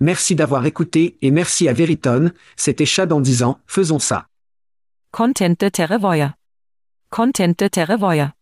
[0.00, 4.26] Merci d'avoir écouté et merci à Veritone, c'était Chad en disant, faisons ça.
[5.12, 6.34] Content de Terrevoya.
[7.10, 8.34] Content de Terrevoya.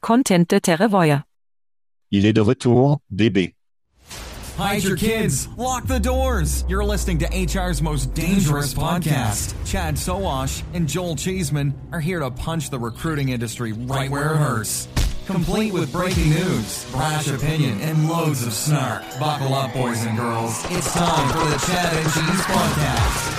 [0.00, 1.24] Content de Terrevoya.
[2.12, 3.56] Il est de retour, bébé.
[4.58, 5.48] Hide your kids.
[5.58, 6.64] Lock the doors.
[6.66, 9.54] You're listening to HR's most dangerous podcast.
[9.66, 14.36] Chad Soash and Joel Cheeseman are here to punch the recruiting industry right where it
[14.36, 14.88] hurts.
[15.26, 19.02] Complete with breaking news, brash opinion, and loads of snark.
[19.18, 20.64] Buckle up, boys and girls.
[20.70, 23.32] It's time for the Chad Cheese Podcast.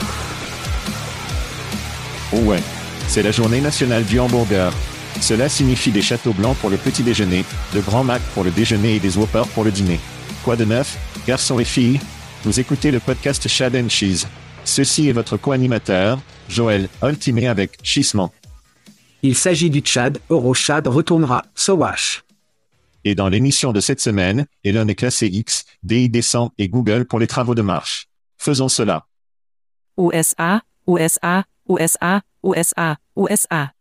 [2.45, 2.61] Ouais.
[3.07, 4.73] C'est la journée nationale du hamburger.
[5.21, 8.97] Cela signifie des châteaux blancs pour le petit déjeuner, de grands macs pour le déjeuner
[8.97, 10.01] et des whoppers pour le dîner.
[10.43, 12.01] Quoi de neuf, garçons et filles?
[12.43, 14.27] Vous écoutez le podcast Chad Cheese.
[14.65, 18.33] Ceci est votre co-animateur, Joël, ultimé avec Chissement.
[19.23, 22.23] Il s'agit du Tchad, Eurochad retournera, Sowash.
[23.03, 27.19] Et dans l'émission de cette semaine, Elon est classé X, DI descend et Google pour
[27.19, 28.07] les travaux de marche.
[28.37, 29.07] Faisons cela.
[29.97, 33.73] USA, USA, USA, USA, USA.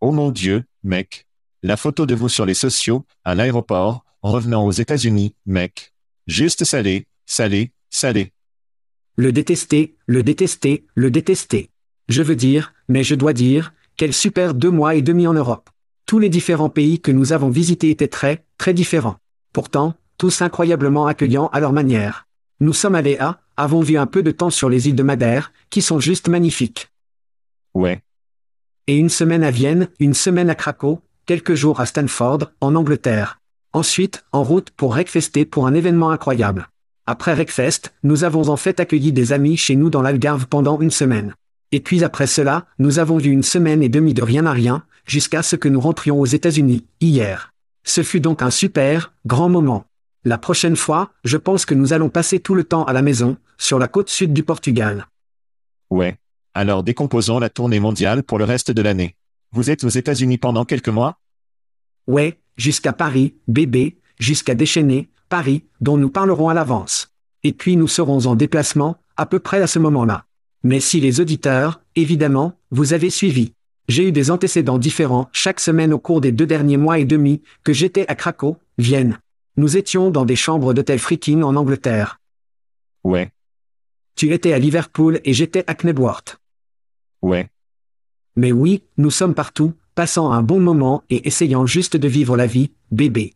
[0.00, 1.26] Oh mon Dieu, mec.
[1.62, 5.92] La photo de vous sur les sociaux, à l'aéroport, revenant aux États-Unis, mec.
[6.26, 8.32] Juste salé, salé, salé.
[9.16, 11.70] Le détester, le détester, le détester.
[12.08, 15.70] Je veux dire, mais je dois dire, quel super deux mois et demi en Europe.
[16.06, 19.16] Tous les différents pays que nous avons visités étaient très, très différents.
[19.52, 22.26] Pourtant, tous incroyablement accueillants à leur manière.
[22.60, 25.52] Nous sommes allés à, avons vu un peu de temps sur les îles de Madère,
[25.70, 26.90] qui sont juste magnifiques.
[27.74, 28.02] Ouais.
[28.86, 33.40] Et une semaine à Vienne, une semaine à Cracow, quelques jours à Stanford, en Angleterre.
[33.72, 36.68] Ensuite, en route pour Rekfester pour un événement incroyable.
[37.06, 40.90] Après Rekfest, nous avons en fait accueilli des amis chez nous dans l'Algarve pendant une
[40.90, 41.34] semaine.
[41.72, 44.84] Et puis après cela, nous avons vu une semaine et demie de rien à rien,
[45.06, 47.52] jusqu'à ce que nous rentrions aux États-Unis, hier.
[47.84, 49.86] Ce fut donc un super, grand moment.
[50.24, 53.36] La prochaine fois, je pense que nous allons passer tout le temps à la maison,
[53.58, 55.06] sur la côte sud du Portugal.
[55.90, 56.16] Ouais.
[56.54, 59.16] Alors décomposons la tournée mondiale pour le reste de l'année.
[59.52, 61.18] Vous êtes aux États-Unis pendant quelques mois?
[62.06, 67.08] Ouais, jusqu'à Paris, bébé, jusqu'à déchaîner, Paris, dont nous parlerons à l'avance.
[67.42, 70.26] Et puis nous serons en déplacement, à peu près à ce moment-là.
[70.62, 73.52] Mais si les auditeurs, évidemment, vous avez suivi.
[73.88, 77.42] J'ai eu des antécédents différents chaque semaine au cours des deux derniers mois et demi,
[77.64, 79.18] que j'étais à Cracow, Vienne.
[79.56, 82.20] Nous étions dans des chambres d'hôtel freaking en Angleterre.
[83.04, 83.32] Ouais.
[84.14, 86.38] Tu étais à Liverpool et j'étais à Knebworth.
[87.22, 87.50] Ouais.
[88.36, 92.46] Mais oui, nous sommes partout, passant un bon moment et essayant juste de vivre la
[92.46, 93.34] vie, bébé.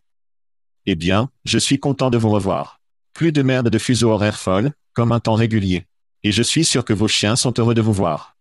[0.86, 2.81] Eh bien, je suis content de vous revoir.
[3.12, 5.84] Plus de merde de fuseau horaire folle, comme un temps régulier.
[6.22, 8.37] Et je suis sûr que vos chiens sont heureux de vous voir.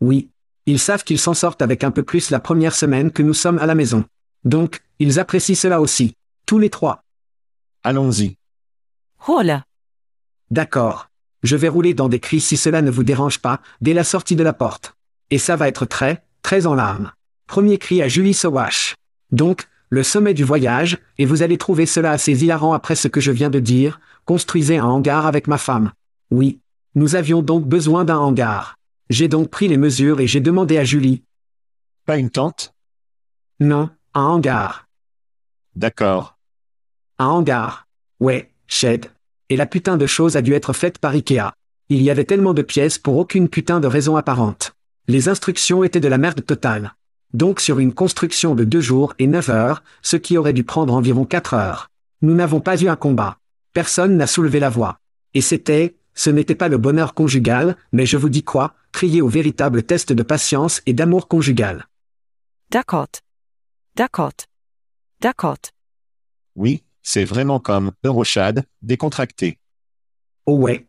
[0.00, 0.28] Oui.
[0.66, 3.58] Ils savent qu'ils s'en sortent avec un peu plus la première semaine que nous sommes
[3.58, 4.04] à la maison.
[4.44, 6.14] Donc, ils apprécient cela aussi.
[6.46, 7.02] Tous les trois.
[7.82, 8.36] Allons-y.
[9.26, 9.64] Hola.
[10.50, 11.08] D'accord.
[11.42, 14.36] Je vais rouler dans des cris si cela ne vous dérange pas, dès la sortie
[14.36, 14.94] de la porte.
[15.30, 17.10] Et ça va être très, très en larmes.
[17.46, 18.94] Premier cri à Julie Sowash.
[19.32, 23.20] Donc, le sommet du voyage, et vous allez trouver cela assez hilarant après ce que
[23.20, 25.92] je viens de dire, construisez un hangar avec ma femme.
[26.30, 26.60] Oui.
[26.94, 28.76] Nous avions donc besoin d'un hangar.
[29.08, 31.22] J'ai donc pris les mesures et j'ai demandé à Julie.
[32.04, 32.74] Pas une tente?
[33.60, 34.86] Non, un hangar.
[35.74, 36.36] D'accord.
[37.18, 37.86] Un hangar.
[38.20, 39.06] Ouais, shed.
[39.48, 41.52] Et la putain de chose a dû être faite par Ikea.
[41.88, 44.72] Il y avait tellement de pièces pour aucune putain de raison apparente.
[45.08, 46.94] Les instructions étaient de la merde totale.
[47.32, 50.92] Donc sur une construction de deux jours et neuf heures, ce qui aurait dû prendre
[50.92, 51.88] environ quatre heures.
[52.20, 53.38] Nous n'avons pas eu un combat.
[53.72, 54.98] Personne n'a soulevé la voix.
[55.32, 59.28] Et c'était, ce n'était pas le bonheur conjugal, mais je vous dis quoi, crier au
[59.28, 61.86] véritable test de patience et d'amour conjugal.
[62.70, 63.08] D'accord.
[63.96, 64.32] D'accord.
[65.20, 65.58] D'accord.
[66.54, 69.58] Oui, c'est vraiment comme Euroshad, décontracté.
[70.46, 70.86] Oh ouais.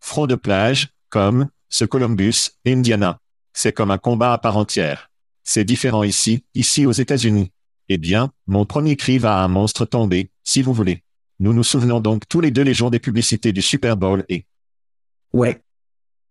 [0.00, 3.20] Front de plage, comme ce Columbus, Indiana.
[3.52, 5.10] C'est comme un combat à part entière.
[5.42, 7.50] C'est différent ici, ici aux États-Unis.
[7.88, 11.02] Eh bien, mon premier cri va à un monstre tombé, si vous voulez.
[11.40, 14.44] Nous nous souvenons donc tous les deux les jours des publicités du Super Bowl et
[15.32, 15.62] Ouais.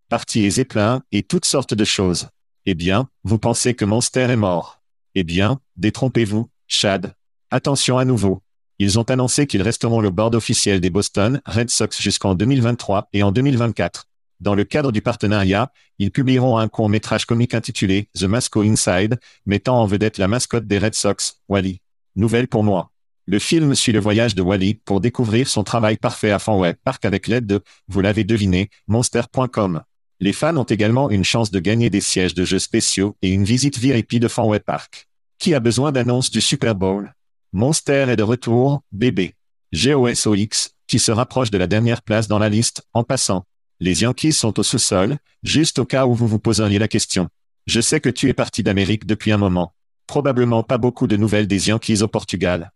[0.08, 2.30] parties et plein et toutes sortes de choses.
[2.68, 4.84] Eh bien, vous pensez que Monster est mort.
[5.16, 7.16] Eh bien, détrompez-vous, Chad.
[7.50, 8.44] Attention à nouveau.
[8.78, 13.24] Ils ont annoncé qu'ils resteront le board officiel des Boston Red Sox jusqu'en 2023 et
[13.24, 14.06] en 2024.
[14.40, 19.20] Dans le cadre du partenariat, ils publieront un court métrage comique intitulé The Masco Inside,
[19.48, 21.82] mettant en vedette la mascotte des Red Sox, Wally.
[22.16, 22.92] Nouvelle pour moi.
[23.32, 27.06] Le film suit le voyage de Wally pour découvrir son travail parfait à Fenway Park
[27.06, 29.84] avec l'aide de, vous l'avez deviné, monster.com.
[30.20, 33.44] Les fans ont également une chance de gagner des sièges de jeux spéciaux et une
[33.44, 35.08] visite VIP de Fenway Park.
[35.38, 37.14] Qui a besoin d'annonces du Super Bowl?
[37.54, 39.36] Monster est de retour, bébé.
[39.74, 43.46] GOSOX, qui se rapproche de la dernière place dans la liste, en passant.
[43.80, 47.30] Les Yankees sont au sous-sol, juste au cas où vous vous poseriez la question.
[47.68, 49.76] Je sais que tu es parti d'Amérique depuis un moment.
[50.08, 52.72] Probablement pas beaucoup de nouvelles des Yankees au Portugal.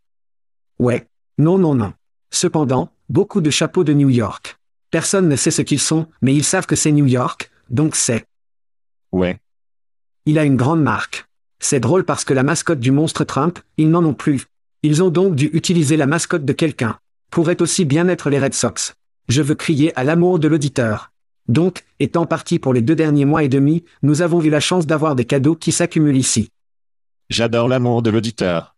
[0.79, 1.07] Ouais.
[1.37, 1.93] Non, non, non.
[2.31, 4.57] Cependant, beaucoup de chapeaux de New York.
[4.91, 8.25] Personne ne sait ce qu'ils sont, mais ils savent que c'est New York, donc c'est.
[9.11, 9.39] Ouais.
[10.25, 11.25] Il a une grande marque.
[11.59, 14.45] C'est drôle parce que la mascotte du monstre Trump, ils n'en ont plus.
[14.83, 16.99] Ils ont donc dû utiliser la mascotte de quelqu'un.
[17.31, 18.93] Pourrait aussi bien être les Red Sox.
[19.29, 21.11] Je veux crier à l'amour de l'auditeur.
[21.47, 24.85] Donc, étant parti pour les deux derniers mois et demi, nous avons eu la chance
[24.85, 26.49] d'avoir des cadeaux qui s'accumulent ici.
[27.29, 28.72] J'adore l'amour de l'auditeur.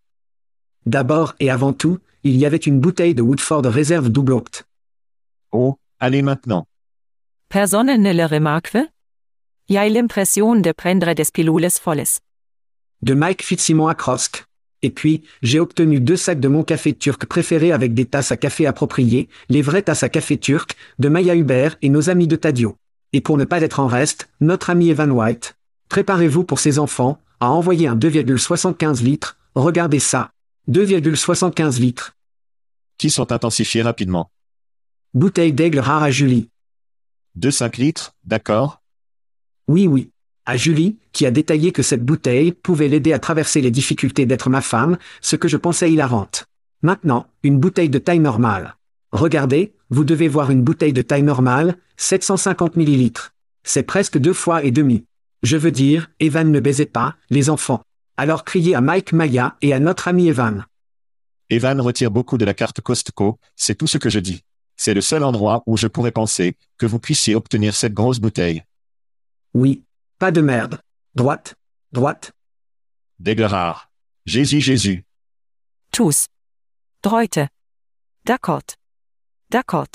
[0.86, 4.68] D'abord et avant tout, il y avait une bouteille de Woodford réserve double opt.
[5.52, 6.68] Oh, allez maintenant.
[7.50, 8.78] Personen ne le remarque?
[9.68, 12.04] Il a l'impression de prendre des pilules folles.
[13.02, 14.46] De Mike Fitzsimon à Krosk.
[14.84, 18.38] Et puis, j'ai obtenu deux sacs de mon café turc préféré avec des tasses à
[18.38, 22.36] café appropriées, les vraies tasses à café turc, de Maya Hubert et nos amis de
[22.36, 22.76] Tadio.
[23.12, 25.56] Et pour ne pas être en reste, notre ami Evan White.
[25.90, 30.32] Préparez-vous pour ses enfants, a envoyé un 2,75 litres, regardez ça.
[30.68, 32.16] 2,75 litres.
[32.98, 34.32] Qui sont intensifiés rapidement?
[35.14, 36.50] Bouteille d'aigle rare à Julie.
[37.40, 38.82] 2,5 litres, d'accord
[39.68, 40.10] Oui oui.
[40.48, 44.50] À Julie, qui a détaillé que cette bouteille pouvait l'aider à traverser les difficultés d'être
[44.50, 46.46] ma femme, ce que je pensais hilarante.
[46.82, 48.76] Maintenant, une bouteille de taille normale.
[49.12, 53.34] Regardez, vous devez voir une bouteille de taille normale, 750 millilitres.
[53.64, 55.06] C'est presque deux fois et demi.
[55.44, 57.84] Je veux dire, Evan ne baisait pas, les enfants.
[58.18, 60.66] Alors criez à Mike Maya et à notre ami Evan.
[61.50, 64.44] Evan retire beaucoup de la carte Costco, c'est tout ce que je dis.
[64.78, 68.64] C'est le seul endroit où je pourrais penser que vous puissiez obtenir cette grosse bouteille.
[69.54, 69.84] Oui.
[70.18, 70.80] Pas de merde.
[71.14, 71.56] Droite.
[71.92, 72.32] Droite.
[73.20, 73.92] D'aigle rare.
[74.26, 75.06] Jésus Jésus.
[75.92, 76.28] Tous.
[77.04, 77.40] Droite.
[78.26, 78.64] D'accord.
[79.50, 79.88] D'accord.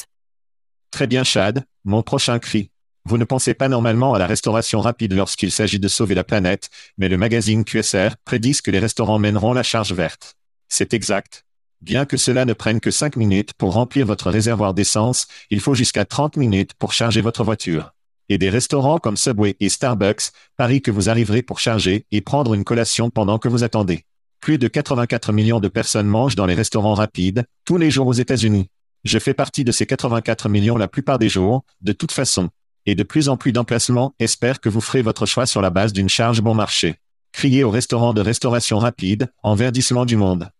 [0.90, 2.70] Très bien Chad, mon prochain cri.
[3.10, 6.70] Vous ne pensez pas normalement à la restauration rapide lorsqu'il s'agit de sauver la planète,
[6.96, 10.36] mais le magazine QSR prédit que les restaurants mèneront la charge verte.
[10.68, 11.44] C'est exact.
[11.80, 15.74] Bien que cela ne prenne que 5 minutes pour remplir votre réservoir d'essence, il faut
[15.74, 17.90] jusqu'à 30 minutes pour charger votre voiture.
[18.28, 22.54] Et des restaurants comme Subway et Starbucks parient que vous arriverez pour charger et prendre
[22.54, 24.04] une collation pendant que vous attendez.
[24.38, 28.12] Plus de 84 millions de personnes mangent dans les restaurants rapides, tous les jours aux
[28.12, 28.68] États-Unis.
[29.02, 32.50] Je fais partie de ces 84 millions la plupart des jours, de toute façon.
[32.86, 35.92] Et de plus en plus d'emplacements espèrent que vous ferez votre choix sur la base
[35.92, 36.96] d'une charge bon marché.
[37.32, 40.50] Criez au restaurant de restauration rapide, en verdissement du monde.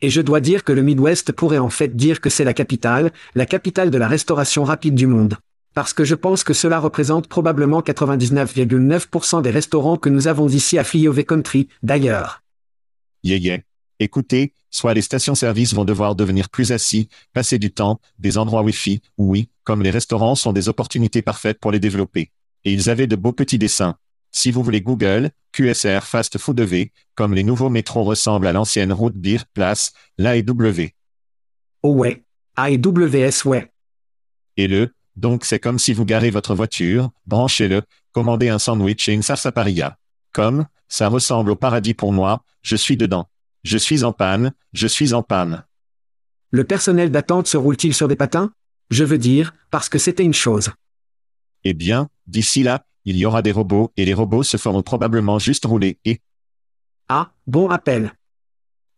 [0.00, 3.12] Et je dois dire que le Midwest pourrait en fait dire que c'est la capitale,
[3.34, 5.36] la capitale de la restauration rapide du monde.
[5.74, 10.78] Parce que je pense que cela représente probablement 99,9% des restaurants que nous avons ici
[10.78, 12.42] à Flyové Country, d'ailleurs.
[13.22, 13.58] Yeah yeah.
[14.00, 19.00] Écoutez, soit les stations-service vont devoir devenir plus assis, passer du temps, des endroits Wi-Fi,
[19.18, 22.32] ou oui, comme les restaurants sont des opportunités parfaites pour les développer.
[22.64, 23.96] Et ils avaient de beaux petits dessins.
[24.32, 28.92] Si vous voulez Google, QSR Fast Food V, comme les nouveaux métros ressemblent à l'ancienne
[28.92, 30.90] route Beer Place, l'AEW.
[31.82, 32.24] Oh ouais.
[32.58, 33.70] AEWS ouais.
[34.56, 37.82] Et le, donc c'est comme si vous garez votre voiture, branchez-le,
[38.12, 39.98] commandez un sandwich et une sarsaparilla.
[40.32, 43.28] Comme, ça ressemble au paradis pour moi, je suis dedans.
[43.64, 45.64] Je suis en panne, je suis en panne.
[46.50, 48.52] Le personnel d'attente se roule-t-il sur des patins?
[48.90, 50.70] Je veux dire, parce que c'était une chose.
[51.64, 55.38] Eh bien, d'ici là, Il y aura des robots et les robots se feront probablement
[55.38, 56.22] juste rouler et,
[57.10, 58.12] Ah, bon appel.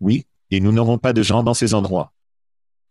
[0.00, 2.12] oui, et nous n'aurons pas de gens dans ces endroits.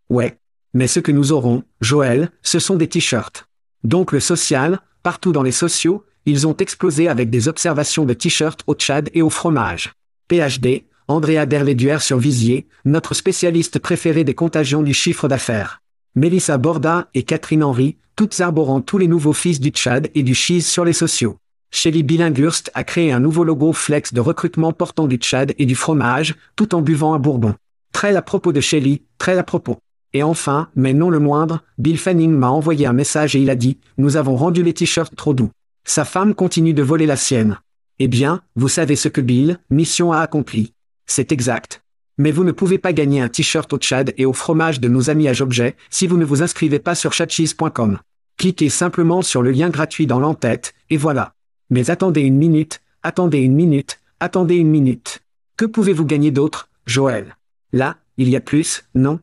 [0.09, 0.37] Ouais.
[0.73, 3.47] Mais ce que nous aurons, Joël, ce sont des t-shirts.
[3.85, 8.63] Donc le social, partout dans les sociaux, ils ont explosé avec des observations de t-shirts
[8.67, 9.93] au Tchad et au fromage.
[10.29, 15.81] PhD, Andrea Derleduer sur Visier, notre spécialiste préféré des contagions du chiffre d'affaires.
[16.15, 20.33] Mélissa Borda et Catherine Henry, toutes arborant tous les nouveaux fils du Tchad et du
[20.33, 21.37] cheese sur les sociaux.
[21.69, 25.75] Shelly Billinghurst a créé un nouveau logo flex de recrutement portant du Tchad et du
[25.75, 27.53] fromage, tout en buvant un bourbon.
[27.91, 29.77] Très à propos de Shelly, très à propos.
[30.13, 33.55] Et enfin, mais non le moindre, Bill Fanning m'a envoyé un message et il a
[33.55, 35.51] dit, nous avons rendu les t-shirts trop doux.
[35.83, 37.59] Sa femme continue de voler la sienne.
[37.99, 40.73] Eh bien, vous savez ce que Bill, mission a accompli.
[41.05, 41.83] C'est exact.
[42.17, 45.09] Mais vous ne pouvez pas gagner un t-shirt au Tchad et au fromage de nos
[45.09, 47.99] amis à Objet si vous ne vous inscrivez pas sur chatcheese.com.
[48.37, 51.33] Cliquez simplement sur le lien gratuit dans l'entête, et voilà.
[51.69, 55.21] Mais attendez une minute, attendez une minute, attendez une minute.
[55.57, 57.37] Que pouvez-vous gagner d'autre, Joël?
[57.71, 59.19] Là, il y a plus, non?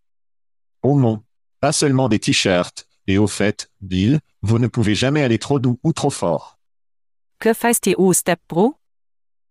[0.83, 1.23] Oh non.
[1.61, 2.87] Pas seulement des t-shirts.
[3.07, 6.59] Et au fait, Bill, vous ne pouvez jamais aller trop doux ou trop fort.
[7.39, 8.77] Que faites au Step Bro?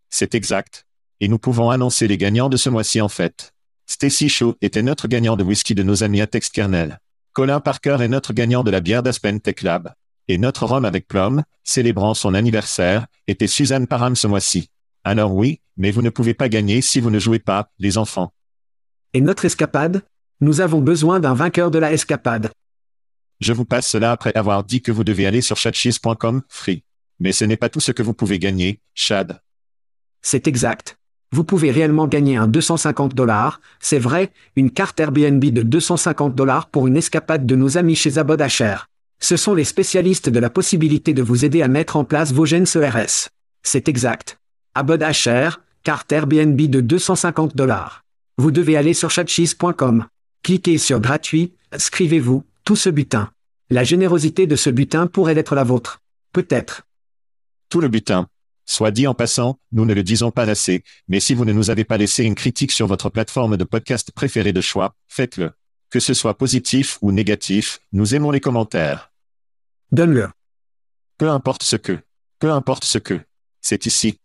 [0.10, 0.86] C'est exact.
[1.22, 3.54] Et nous pouvons annoncer les gagnants de ce mois-ci en fait.
[3.86, 7.00] Stacy Shaw était notre gagnant de whisky de nos amis à Tex Kernel.
[7.34, 9.94] Colin Parker est notre gagnant de la bière d'Aspen Tech Lab.
[10.28, 14.70] Et notre rhum avec plum, célébrant son anniversaire, était Suzanne Parham ce mois-ci.
[15.04, 18.34] Alors oui, mais vous ne pouvez pas gagner si vous ne jouez pas, les enfants.
[19.14, 20.04] Et notre escapade?
[20.40, 22.50] Nous avons besoin d'un vainqueur de la escapade.
[23.40, 26.84] Je vous passe cela après avoir dit que vous devez aller sur chatcheese.com, free.
[27.20, 29.40] Mais ce n'est pas tout ce que vous pouvez gagner, Chad.
[30.24, 30.98] C'est exact.
[31.34, 36.68] Vous pouvez réellement gagner un 250 dollars, c'est vrai, une carte Airbnb de 250 dollars
[36.68, 38.76] pour une escapade de nos amis chez Abod Asher.
[39.22, 42.46] Ce sont les spécialistes de la possibilité de vous aider à mettre en place vos
[42.46, 43.30] gènes CRS.
[43.64, 44.40] C'est exact.
[44.76, 45.52] Abod Asher,
[45.84, 48.04] carte Airbnb de 250 dollars.
[48.38, 50.06] Vous devez aller sur chatcheese.com.
[50.44, 53.30] Cliquez sur gratuit, inscrivez-vous, tout ce butin.
[53.70, 56.00] La générosité de ce butin pourrait être la vôtre.
[56.34, 56.82] Peut-être.
[57.70, 58.28] Tout le butin.
[58.66, 61.70] Soit dit en passant, nous ne le disons pas assez, mais si vous ne nous
[61.70, 65.52] avez pas laissé une critique sur votre plateforme de podcast préférée de choix, faites-le.
[65.90, 69.12] Que ce soit positif ou négatif, nous aimons les commentaires.
[69.92, 70.30] Donne-le.
[71.18, 72.00] Peu importe ce que.
[72.40, 73.20] Peu importe ce que.
[73.60, 74.18] C'est ici.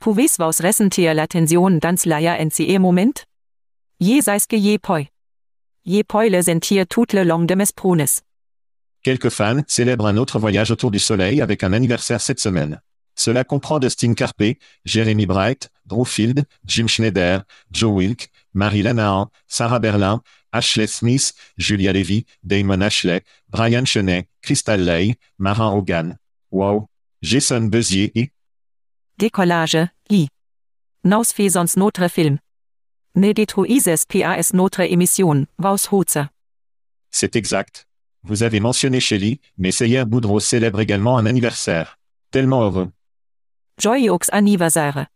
[0.00, 3.12] Puvis vos ressentir la tension dans l'aya NCE moment?
[4.00, 5.02] Je seis que je poi.
[5.84, 8.06] Je poi le sentir tout le long de mes prunes.
[9.02, 12.80] Quelques fans célèbrent un autre voyage autour du soleil avec un anniversaire cette semaine.
[13.18, 19.80] Cela comprend Dustin Carpe, Jeremy Bright, Drew Field, Jim Schneider, Joe Wilk, Marie Lanahan, Sarah
[19.80, 20.22] Berlin,
[20.52, 26.16] Ashley Smith, Julia Levy, Damon Ashley, Brian Chenet, Crystal Lay, Marin Hogan.
[26.52, 26.86] Wow.
[27.20, 28.30] Jason Bezier et
[29.18, 29.76] Décollage,
[30.10, 30.28] I.
[31.02, 32.38] Nos faisons notre film.
[33.16, 36.30] Ne détruises PAS notre émission, Hoza.
[37.10, 37.88] C'est exact.
[38.22, 41.98] Vous avez mentionné Shelly, mais Seyer Boudreau célèbre également un anniversaire.
[42.30, 42.92] Tellement heureux.
[43.80, 45.06] Joyeux anniversaire.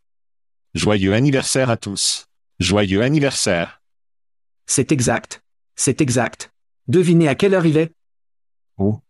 [0.73, 2.27] Joyeux anniversaire à tous.
[2.61, 3.83] Joyeux anniversaire.
[4.67, 5.43] C'est exact.
[5.75, 6.53] C'est exact.
[6.87, 7.91] Devinez à quelle heure il est?
[8.79, 9.01] Oh.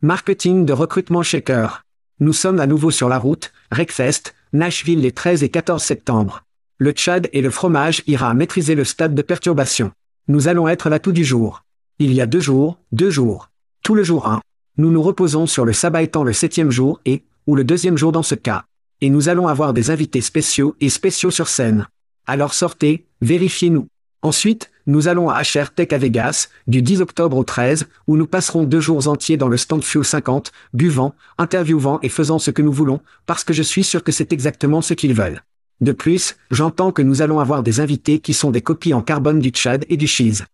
[0.00, 1.84] Marketing de recrutement Shaker.
[2.18, 6.42] Nous sommes à nouveau sur la route, Wreckfest, Nashville les 13 et 14 septembre.
[6.78, 9.92] Le Tchad et le fromage ira à maîtriser le stade de perturbation.
[10.26, 11.62] Nous allons être là tout du jour.
[12.00, 13.50] Il y a deux jours, deux jours.
[13.84, 14.40] Tout le jour 1.
[14.78, 18.12] Nous nous reposons sur le sabbat étant le septième jour et, ou le deuxième jour
[18.12, 18.64] dans ce cas.
[19.00, 21.86] Et nous allons avoir des invités spéciaux et spéciaux sur scène.
[22.26, 23.86] Alors sortez, vérifiez-nous.
[24.22, 28.26] Ensuite, nous allons à HR Tech à Vegas, du 10 octobre au 13, où nous
[28.26, 32.62] passerons deux jours entiers dans le stand Fuel 50, buvant, interviewant et faisant ce que
[32.62, 35.42] nous voulons, parce que je suis sûr que c'est exactement ce qu'ils veulent.
[35.80, 39.40] De plus, j'entends que nous allons avoir des invités qui sont des copies en carbone
[39.40, 40.44] du Tchad et du cheese.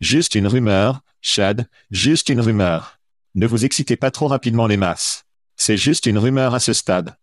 [0.00, 3.00] Juste une rumeur, Chad, juste une rumeur.
[3.34, 5.23] Ne vous excitez pas trop rapidement les masses.
[5.56, 7.16] C'est juste une rumeur à ce stade.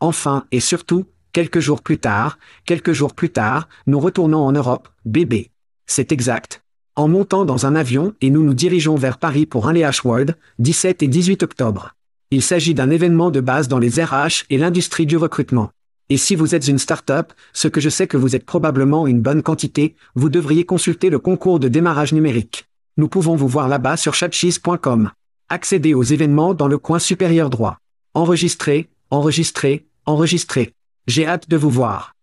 [0.00, 4.88] Enfin et surtout, quelques jours plus tard, quelques jours plus tard, nous retournons en Europe,
[5.04, 5.50] bébé.
[5.86, 6.62] C'est exact.
[6.96, 10.36] En montant dans un avion et nous nous dirigeons vers Paris pour un LH World,
[10.58, 11.94] 17 et 18 octobre.
[12.30, 15.70] Il s'agit d'un événement de base dans les RH et l'industrie du recrutement.
[16.08, 19.22] Et si vous êtes une start-up, ce que je sais que vous êtes probablement une
[19.22, 22.66] bonne quantité, vous devriez consulter le concours de démarrage numérique.
[22.98, 25.10] Nous pouvons vous voir là-bas sur chatcheese.com.
[25.52, 27.76] Accédez aux événements dans le coin supérieur droit.
[28.14, 30.72] Enregistrez, enregistrez, enregistrez.
[31.06, 32.16] J'ai hâte de vous voir.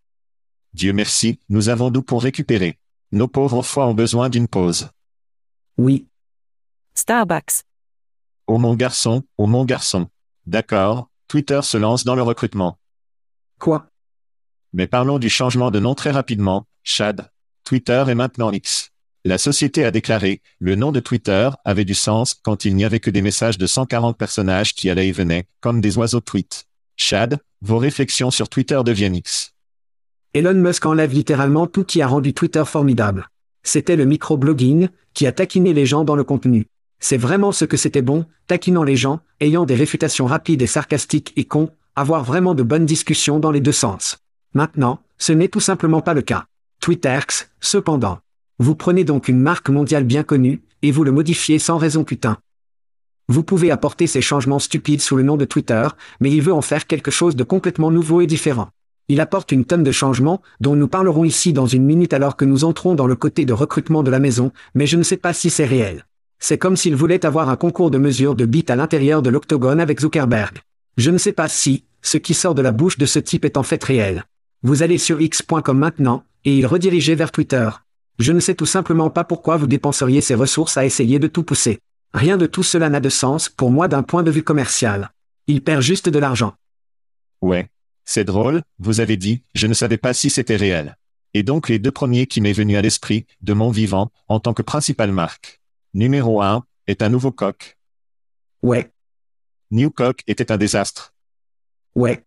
[0.74, 2.76] Dieu merci, nous avons d'où pour récupérer.
[3.12, 4.88] Nos pauvres foies ont besoin d'une pause.
[5.78, 6.08] Oui,
[6.94, 7.62] Starbucks.
[8.48, 10.08] Oh mon garçon, oh mon garçon.
[10.46, 12.78] D'accord, Twitter se lance dans le recrutement.
[13.60, 13.86] Quoi?
[14.72, 17.30] Mais parlons du changement de nom très rapidement, Chad.
[17.62, 18.89] Twitter est maintenant X.
[19.26, 23.00] La société a déclaré, le nom de Twitter avait du sens quand il n'y avait
[23.00, 26.66] que des messages de 140 personnages qui allaient et venaient, comme des oiseaux de tweet.
[26.96, 29.52] Chad, vos réflexions sur Twitter deviennent X.
[30.32, 33.28] Elon Musk enlève littéralement tout qui a rendu Twitter formidable.
[33.62, 36.66] C'était le microblogging, qui a taquiné les gens dans le contenu.
[36.98, 41.34] C'est vraiment ce que c'était bon, taquinant les gens, ayant des réfutations rapides et sarcastiques
[41.36, 44.16] et cons, avoir vraiment de bonnes discussions dans les deux sens.
[44.54, 46.46] Maintenant, ce n'est tout simplement pas le cas.
[46.80, 48.20] Twitterx, cependant.
[48.60, 52.36] Vous prenez donc une marque mondiale bien connue, et vous le modifiez sans raison putain.
[53.26, 55.88] Vous pouvez apporter ces changements stupides sous le nom de Twitter,
[56.20, 58.68] mais il veut en faire quelque chose de complètement nouveau et différent.
[59.08, 62.44] Il apporte une tonne de changements, dont nous parlerons ici dans une minute alors que
[62.44, 65.32] nous entrons dans le côté de recrutement de la maison, mais je ne sais pas
[65.32, 66.04] si c'est réel.
[66.38, 69.80] C'est comme s'il voulait avoir un concours de mesure de bits à l'intérieur de l'octogone
[69.80, 70.58] avec Zuckerberg.
[70.98, 73.56] Je ne sais pas si, ce qui sort de la bouche de ce type est
[73.56, 74.26] en fait réel.
[74.62, 77.70] Vous allez sur x.com maintenant, et il redirigeait vers Twitter.
[78.20, 81.42] Je ne sais tout simplement pas pourquoi vous dépenseriez ces ressources à essayer de tout
[81.42, 81.80] pousser.
[82.12, 85.10] Rien de tout cela n'a de sens pour moi d'un point de vue commercial.
[85.46, 86.54] Il perd juste de l'argent.
[87.40, 87.70] Ouais.
[88.04, 90.96] C'est drôle, vous avez dit, je ne savais pas si c'était réel.
[91.32, 94.52] Et donc les deux premiers qui m'est venu à l'esprit, de mon vivant, en tant
[94.52, 95.60] que principale marque.
[95.94, 97.78] Numéro 1, est un nouveau coq.
[98.62, 98.90] Ouais,
[99.70, 101.14] New Coq était un désastre.
[101.94, 102.24] ouais,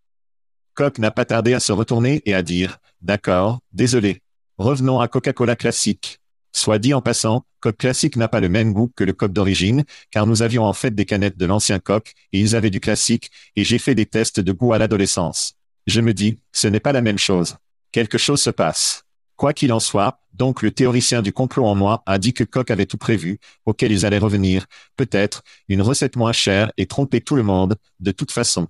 [0.74, 4.22] Coq n'a pas tardé à se retourner et à dire, d'accord, désolé.
[4.60, 6.20] Revenons à Coca-Cola classique.
[6.52, 9.84] Soit dit en passant, Coq classique n'a pas le même goût que le Coq d'origine,
[10.12, 13.32] car nous avions en fait des canettes de l'ancien Coq, et ils avaient du classique,
[13.56, 15.54] et j'ai fait des tests de goût à l'adolescence.
[15.88, 17.56] Je me dis, ce n'est pas la même chose.
[17.92, 19.06] Quelque chose se passe.
[19.38, 22.70] Quoi qu'il en soit, donc le théoricien du complot en moi a dit que Coq
[22.70, 24.68] avait tout prévu, auquel ils allaient revenir,
[24.98, 28.68] peut-être, une recette moins chère et tromper tout le monde, de toute façon.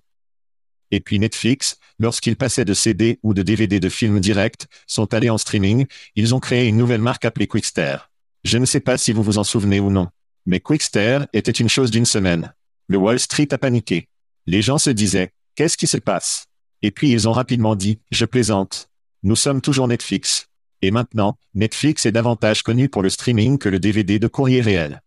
[0.93, 5.31] Et puis Netflix, lorsqu'ils passaient de CD ou de DVD de films directs, sont allés
[5.31, 7.97] en streaming, ils ont créé une nouvelle marque appelée Quickster.
[8.43, 10.09] Je ne sais pas si vous vous en souvenez ou non.
[10.45, 12.53] Mais Quickster était une chose d'une semaine.
[12.87, 14.07] Le Wall Street a paniqué.
[14.45, 16.45] Les gens se disaient, qu'est-ce qui se passe?
[16.83, 18.91] Et puis ils ont rapidement dit, je plaisante.
[19.23, 20.45] Nous sommes toujours Netflix.
[20.83, 25.01] Et maintenant, Netflix est davantage connu pour le streaming que le DVD de courrier réel.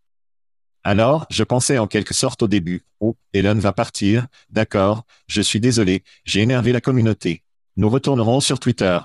[0.88, 5.59] Alors, je pensais en quelque sorte au début, oh, Elon va partir, d'accord, je suis
[5.59, 7.42] désolé, j'ai énervé la communauté.
[7.77, 9.01] Nous retournerons sur Twitter.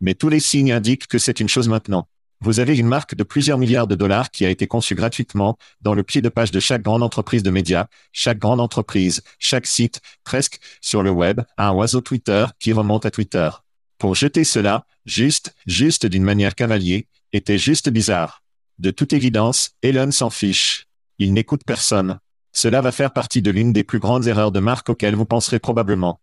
[0.00, 2.08] Mais tous les signes indiquent que c'est une chose maintenant.
[2.40, 5.92] Vous avez une marque de plusieurs milliards de dollars qui a été conçue gratuitement, dans
[5.92, 10.00] le pied de page de chaque grande entreprise de médias, chaque grande entreprise, chaque site,
[10.24, 13.50] presque, sur le web, un oiseau Twitter qui remonte à Twitter.
[13.98, 18.42] Pour jeter cela, juste, juste d'une manière cavalier, était juste bizarre.
[18.78, 20.86] De toute évidence, Elon s'en fiche.
[21.18, 22.18] Il n'écoute personne.
[22.52, 25.58] Cela va faire partie de l'une des plus grandes erreurs de marque auxquelles vous penserez
[25.58, 26.20] probablement.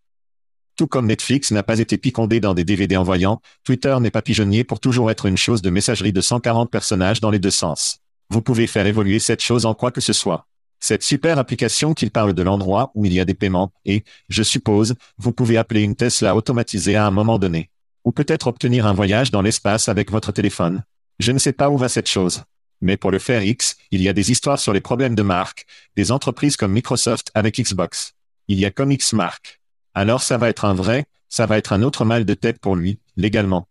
[0.76, 4.64] Tout comme Netflix n'a pas été picondé dans des DVD envoyants, Twitter n'est pas pigeonnier
[4.64, 8.00] pour toujours être une chose de messagerie de 140 personnages dans les deux sens.
[8.30, 10.48] Vous pouvez faire évoluer cette chose en quoi que ce soit.
[10.80, 14.44] Cette super application qu'il parle de l'endroit où il y a des paiements, et, je
[14.44, 17.70] suppose, vous pouvez appeler une Tesla automatisée à un moment donné.
[18.04, 20.84] Ou peut-être obtenir un voyage dans l'espace avec votre téléphone.
[21.20, 22.44] Je ne sais pas où va cette chose.
[22.84, 25.66] Mais pour le faire X, il y a des histoires sur les problèmes de marque,
[25.96, 28.14] des entreprises comme Microsoft avec Xbox.
[28.50, 29.62] Il y a comme X-Mark.
[29.94, 32.76] Alors ça va être un vrai, ça va être un autre mal de tête pour
[32.76, 33.70] lui, légalement.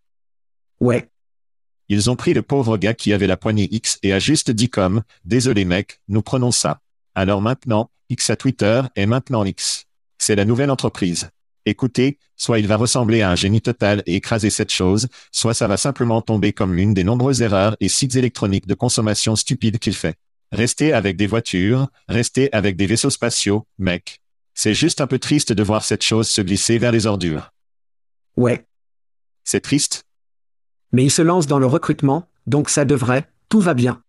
[0.81, 1.11] ouais,
[1.91, 4.71] Ils ont pris le pauvre gars qui avait la poignée X et a juste dit
[4.71, 6.81] comme, désolé mec, nous prenons ça.
[7.15, 9.85] Alors maintenant, X à Twitter est maintenant X.
[10.17, 11.29] C'est la nouvelle entreprise.
[11.65, 15.69] Écoutez, soit il va ressembler à un génie total et écraser cette chose, soit ça
[15.69, 19.95] va simplement tomber comme l'une des nombreuses erreurs et sites électroniques de consommation stupides qu'il
[19.95, 20.17] fait.
[20.51, 24.21] Restez avec des voitures, restez avec des vaisseaux spatiaux, mec.
[24.55, 27.53] C'est juste un peu triste de voir cette chose se glisser vers les ordures.
[28.37, 28.67] ouais.
[29.45, 30.05] C'est triste,
[30.93, 34.03] Mais il se lance dans le recrutement, donc ça devrait, tout va bien.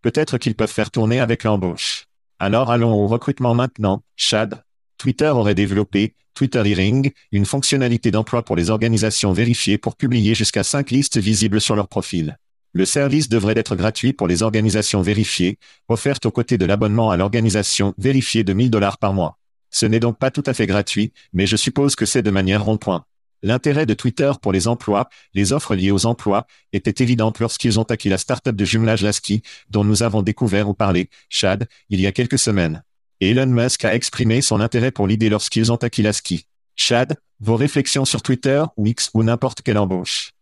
[0.00, 2.06] Peut-être qu'ils peuvent faire tourner avec l'embauche.
[2.38, 4.63] Alors allons au recrutement maintenant, Chad.
[5.04, 10.64] Twitter aurait développé, Twitter Hearing, une fonctionnalité d'emploi pour les organisations vérifiées pour publier jusqu'à
[10.64, 12.38] cinq listes visibles sur leur profil.
[12.72, 17.18] Le service devrait être gratuit pour les organisations vérifiées, offerte aux côtés de l'abonnement à
[17.18, 19.36] l'organisation vérifiée de 1000 dollars par mois.
[19.68, 22.64] Ce n'est donc pas tout à fait gratuit, mais je suppose que c'est de manière
[22.64, 23.04] rond-point.
[23.42, 27.82] L'intérêt de Twitter pour les emplois, les offres liées aux emplois, était évidente lorsqu'ils ont
[27.82, 32.06] acquis la start-up de jumelage Lasky, dont nous avons découvert ou parlé, Chad, il y
[32.06, 32.82] a quelques semaines.
[33.20, 36.46] Elon Musk a exprimé son intérêt pour l'idée lorsqu'ils ont acquis Lasky.
[36.76, 40.32] Chad, vos réflexions sur Twitter ou X ou n'importe quelle embauche.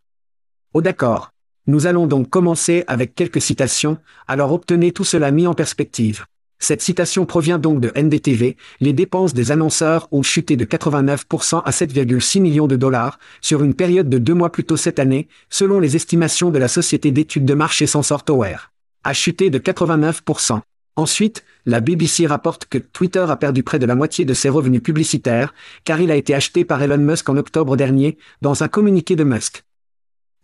[0.73, 1.31] Oh d'accord.
[1.67, 6.25] Nous allons donc commencer avec quelques citations, alors obtenez tout cela mis en perspective.
[6.59, 11.71] Cette citation provient donc de NDTV, les dépenses des annonceurs ont chuté de 89% à
[11.71, 15.79] 7,6 millions de dollars, sur une période de deux mois plus tôt cette année, selon
[15.79, 18.71] les estimations de la société d'études de marché Sensortoware.
[19.03, 20.61] A chuté de 89%.
[20.95, 24.83] Ensuite, la BBC rapporte que Twitter a perdu près de la moitié de ses revenus
[24.83, 25.53] publicitaires,
[25.85, 29.23] car il a été acheté par Elon Musk en octobre dernier, dans un communiqué de
[29.23, 29.63] Musk.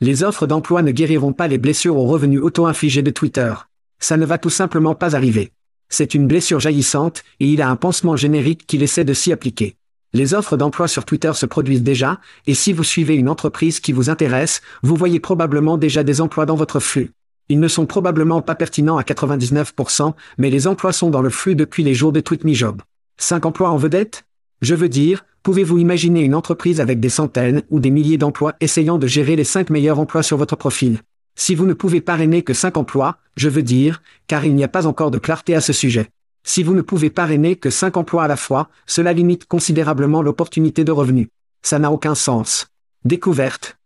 [0.01, 3.53] Les offres d'emploi ne guériront pas les blessures aux revenus auto-infligés de Twitter.
[3.99, 5.51] Ça ne va tout simplement pas arriver.
[5.89, 9.75] C'est une blessure jaillissante, et il a un pansement générique qu'il essaie de s'y appliquer.
[10.13, 13.91] Les offres d'emploi sur Twitter se produisent déjà, et si vous suivez une entreprise qui
[13.91, 17.11] vous intéresse, vous voyez probablement déjà des emplois dans votre flux.
[17.51, 21.55] Ils ne sont probablement pas pertinents à 99%, mais les emplois sont dans le flux
[21.55, 22.83] depuis les jours de TweetMeJob.
[23.17, 24.25] 5 emplois en vedette?
[24.61, 28.99] Je veux dire, pouvez-vous imaginer une entreprise avec des centaines ou des milliers d'emplois essayant
[28.99, 30.99] de gérer les 5 meilleurs emplois sur votre profil?
[31.35, 34.67] Si vous ne pouvez parrainer que 5 emplois, je veux dire, car il n'y a
[34.67, 36.09] pas encore de clarté à ce sujet.
[36.43, 40.83] Si vous ne pouvez parrainer que 5 emplois à la fois, cela limite considérablement l'opportunité
[40.83, 41.29] de revenus.
[41.63, 42.67] Ça n'a aucun sens.
[43.05, 43.78] Découverte.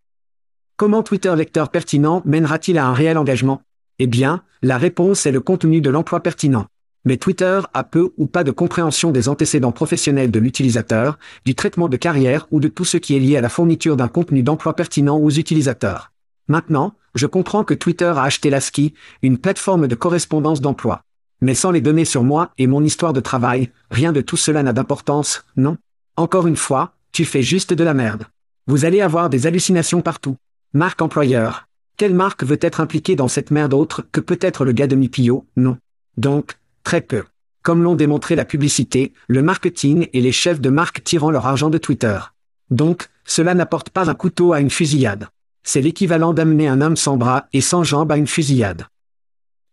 [0.76, 3.62] Comment Twitter lecteur pertinent mènera-t-il à un réel engagement?
[4.00, 6.66] Eh bien, la réponse est le contenu de l'emploi pertinent.
[7.06, 11.90] Mais Twitter a peu ou pas de compréhension des antécédents professionnels de l'utilisateur, du traitement
[11.90, 14.76] de carrière ou de tout ce qui est lié à la fourniture d'un contenu d'emploi
[14.76, 16.12] pertinent aux utilisateurs.
[16.48, 21.04] Maintenant, je comprends que Twitter a acheté Lasky, une plateforme de correspondance d'emploi.
[21.40, 24.64] Mais sans les données sur moi et mon histoire de travail, rien de tout cela
[24.64, 25.78] n'a d'importance, non?
[26.18, 28.26] Encore une fois, tu fais juste de la merde.
[28.66, 30.36] Vous allez avoir des hallucinations partout.
[30.76, 31.68] Marque employeur.
[31.98, 35.46] Quelle marque veut être impliquée dans cette merde autre que peut-être le gars de Mipio?
[35.56, 35.78] Non.
[36.18, 37.26] Donc, très peu.
[37.62, 41.70] Comme l'ont démontré la publicité, le marketing et les chefs de marque tirant leur argent
[41.70, 42.18] de Twitter.
[42.72, 45.28] Donc, cela n'apporte pas un couteau à une fusillade.
[45.62, 48.88] C'est l'équivalent d'amener un homme sans bras et sans jambes à une fusillade.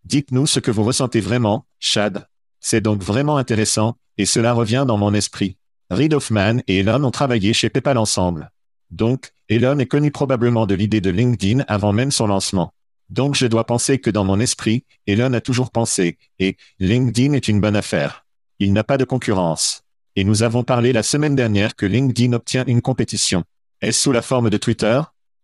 [0.05, 2.27] Dites-nous ce que vous ressentez vraiment, Chad.
[2.61, 5.57] C'est donc vraiment intéressant, et cela revient dans mon esprit.
[5.89, 8.51] Reid Hoffman et Elon ont travaillé chez PayPal ensemble.
[8.91, 12.73] Donc, Elon est connu probablement de l'idée de LinkedIn avant même son lancement.
[13.09, 17.49] Donc je dois penser que dans mon esprit, Elon a toujours pensé, et LinkedIn est
[17.49, 18.25] une bonne affaire.
[18.61, 19.83] Il n'a pas de concurrence.
[20.15, 23.45] Et nous avons parlé la semaine dernière que LinkedIn obtient une compétition.
[23.81, 25.01] Est-ce sous la forme de Twitter?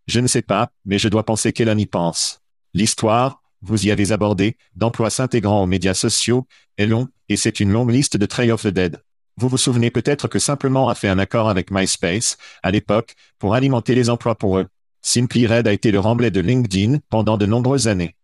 [0.07, 2.41] Je ne sais pas, mais je dois penser qu'Elon y pense.
[2.75, 6.47] L'histoire, vous y avez abordé, d'emplois s'intégrant aux médias sociaux,
[6.79, 9.03] est long, et c'est une longue liste de Trail of the Dead.
[9.39, 13.55] Vous vous souvenez peut-être que simplement a fait un accord avec MySpace, à l'époque, pour
[13.55, 14.67] alimenter les emplois pour eux.
[15.03, 18.17] Simply Red a été le remblai de LinkedIn pendant de nombreuses années.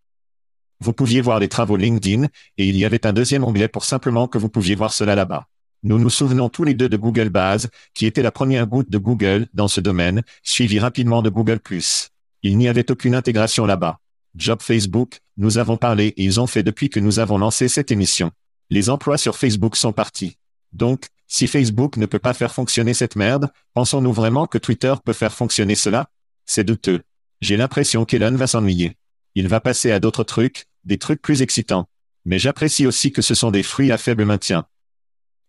[0.81, 4.27] Vous pouviez voir les travaux LinkedIn, et il y avait un deuxième onglet pour simplement
[4.27, 5.48] que vous pouviez voir cela là-bas.
[5.83, 8.98] Nous nous souvenons tous les deux de Google Base, qui était la première goutte de
[8.98, 11.61] Google dans ce domaine, suivi rapidement de Google⁇
[12.42, 13.98] Il n'y avait aucune intégration là-bas.
[14.35, 17.90] Job Facebook, nous avons parlé et ils ont fait depuis que nous avons lancé cette
[17.90, 18.31] émission.
[18.70, 20.38] Les emplois sur Facebook sont partis.
[20.73, 25.13] Donc, si Facebook ne peut pas faire fonctionner cette merde, pensons-nous vraiment que Twitter peut
[25.13, 26.11] faire fonctionner cela?
[26.45, 27.03] C'est douteux.
[27.41, 28.97] J'ai l'impression qu'Elon va s'ennuyer.
[29.35, 31.89] Il va passer à d'autres trucs, des trucs plus excitants.
[32.25, 34.67] Mais j'apprécie aussi que ce sont des fruits à faible maintien.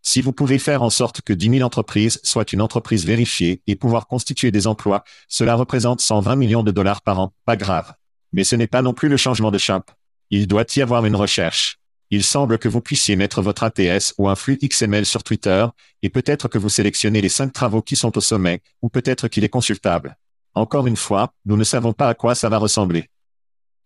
[0.02, 3.76] Si vous pouvez faire en sorte que 10 000 entreprises soient une entreprise vérifiée et
[3.76, 7.94] pouvoir constituer des emplois, cela représente 120 millions de dollars par an, pas grave.
[8.34, 9.84] Mais ce n'est pas non plus le changement de champ.
[10.30, 11.80] Il doit y avoir une recherche.
[12.16, 15.66] Il semble que vous puissiez mettre votre ATS ou un flux XML sur Twitter,
[16.04, 19.44] et peut-être que vous sélectionnez les cinq travaux qui sont au sommet, ou peut-être qu'il
[19.44, 20.16] est consultable.
[20.54, 23.10] Encore une fois, nous ne savons pas à quoi ça va ressembler.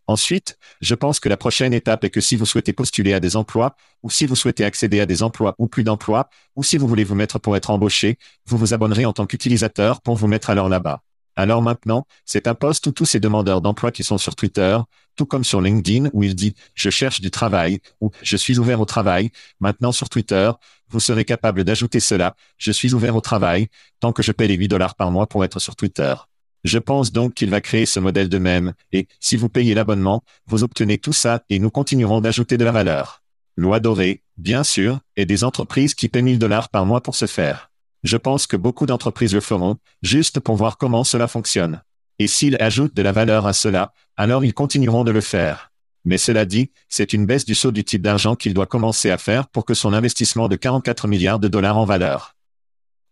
[0.07, 3.37] Ensuite, je pense que la prochaine étape est que si vous souhaitez postuler à des
[3.37, 6.89] emplois, ou si vous souhaitez accéder à des emplois ou plus d'emplois, ou si vous
[6.89, 10.49] voulez vous mettre pour être embauché, vous vous abonnerez en tant qu'utilisateur pour vous mettre
[10.49, 11.01] alors là-bas.
[11.37, 14.75] Alors maintenant, c'est un poste où tous ces demandeurs d'emploi qui sont sur Twitter,
[15.15, 18.81] tout comme sur LinkedIn où il dit je cherche du travail ou je suis ouvert
[18.81, 19.29] au travail.
[19.59, 20.51] Maintenant sur Twitter,
[20.89, 23.67] vous serez capable d'ajouter cela, je suis ouvert au travail,
[23.99, 26.15] tant que je paie les 8 dollars par mois pour être sur Twitter.
[26.63, 30.23] Je pense donc qu'il va créer ce modèle de même, et, si vous payez l'abonnement,
[30.47, 33.21] vous obtenez tout ça et nous continuerons d'ajouter de la valeur.
[33.57, 37.27] Loi dorée, bien sûr, et des entreprises qui paient 1000 dollars par mois pour ce
[37.27, 37.69] faire.
[38.07, 41.81] Je pense que beaucoup d'entreprises le feront, juste pour voir comment cela fonctionne.
[42.19, 45.73] Et s'ils ajoutent de la valeur à cela, alors ils continueront de le faire.
[46.05, 49.17] Mais cela dit, c'est une baisse du saut du type d'argent qu'il doit commencer à
[49.17, 52.37] faire pour que son investissement de 44 milliards de dollars en valeur.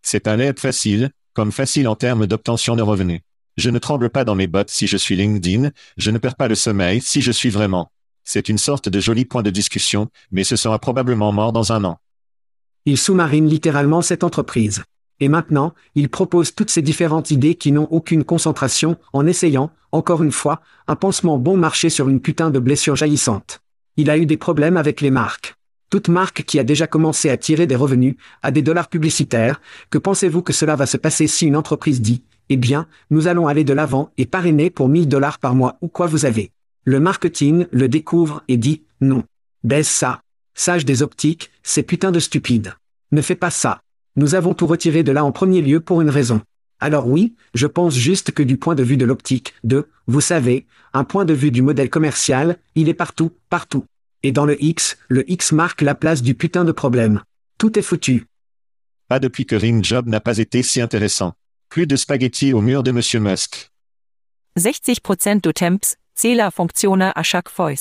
[0.01, 3.19] C'est un aide facile, comme facile en termes d'obtention de revenus.
[3.57, 6.47] Je ne tremble pas dans mes bottes si je suis LinkedIn, je ne perds pas
[6.47, 7.91] le sommeil si je suis vraiment.
[8.23, 11.83] C'est une sorte de joli point de discussion, mais ce sera probablement mort dans un
[11.83, 11.99] an.
[12.85, 14.83] Il sous-marine littéralement cette entreprise.
[15.19, 20.21] Et maintenant, il propose toutes ces différentes idées qui n'ont aucune concentration, en essayant, encore
[20.21, 23.61] une fois, un pansement bon marché sur une putain de blessure jaillissante.
[23.97, 25.55] Il a eu des problèmes avec les marques.
[25.89, 29.97] Toute marque qui a déjà commencé à tirer des revenus, à des dollars publicitaires, que
[29.97, 33.63] pensez-vous que cela va se passer si une entreprise dit, eh bien, nous allons aller
[33.63, 36.51] de l'avant et parrainer pour 1000 dollars par mois ou quoi vous avez.
[36.83, 39.23] Le marketing le découvre et dit, non.
[39.63, 40.21] Baisse ça.
[40.57, 42.73] Sage des optiques, c'est putain de stupide.
[43.11, 43.81] Ne fais pas ça.
[44.15, 46.41] Nous avons tout retiré de là en premier lieu pour une raison.
[46.79, 50.65] Alors oui, je pense juste que du point de vue de l'optique, de, vous savez,
[50.93, 53.85] un point de vue du modèle commercial, il est partout, partout.
[54.23, 57.21] Et dans le X, le X marque la place du putain de problème.
[57.57, 58.25] Tout est foutu.
[59.09, 61.33] Pas depuis que Rim Job n'a pas été si intéressant.
[61.69, 63.71] Plus de spaghettis au mur de Monsieur Musk.
[64.57, 67.73] 60% du temps, Zählerfunktionen à chaque fois.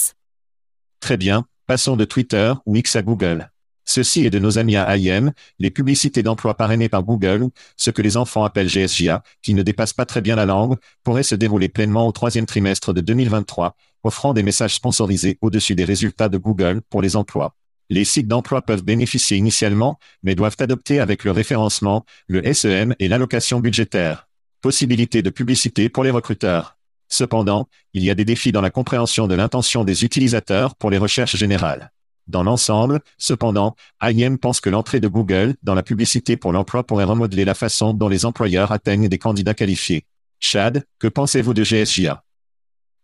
[1.01, 3.51] Très bien, passons de Twitter ou X à Google.
[3.85, 8.01] Ceci est de nos amis à IM, les publicités d'emploi parrainées par Google, ce que
[8.01, 11.69] les enfants appellent GSJA, qui ne dépassent pas très bien la langue, pourraient se dérouler
[11.69, 16.81] pleinement au troisième trimestre de 2023, offrant des messages sponsorisés au-dessus des résultats de Google
[16.89, 17.55] pour les emplois.
[17.91, 23.09] Les sites d'emploi peuvent bénéficier initialement, mais doivent adopter avec le référencement, le SEM et
[23.09, 24.29] l'allocation budgétaire.
[24.63, 26.74] Possibilité de publicité pour les recruteurs.
[27.09, 30.99] Cependant, il y a des défis dans la compréhension de l'intention des utilisateurs pour les
[30.99, 31.93] recherches générales.
[32.27, 37.05] Dans l'ensemble, cependant, IM pense que l'entrée de Google dans la publicité pour l'emploi pourrait
[37.05, 40.07] remodeler la façon dont les employeurs atteignent des candidats qualifiés.
[40.41, 42.25] Chad, que pensez-vous de GSJA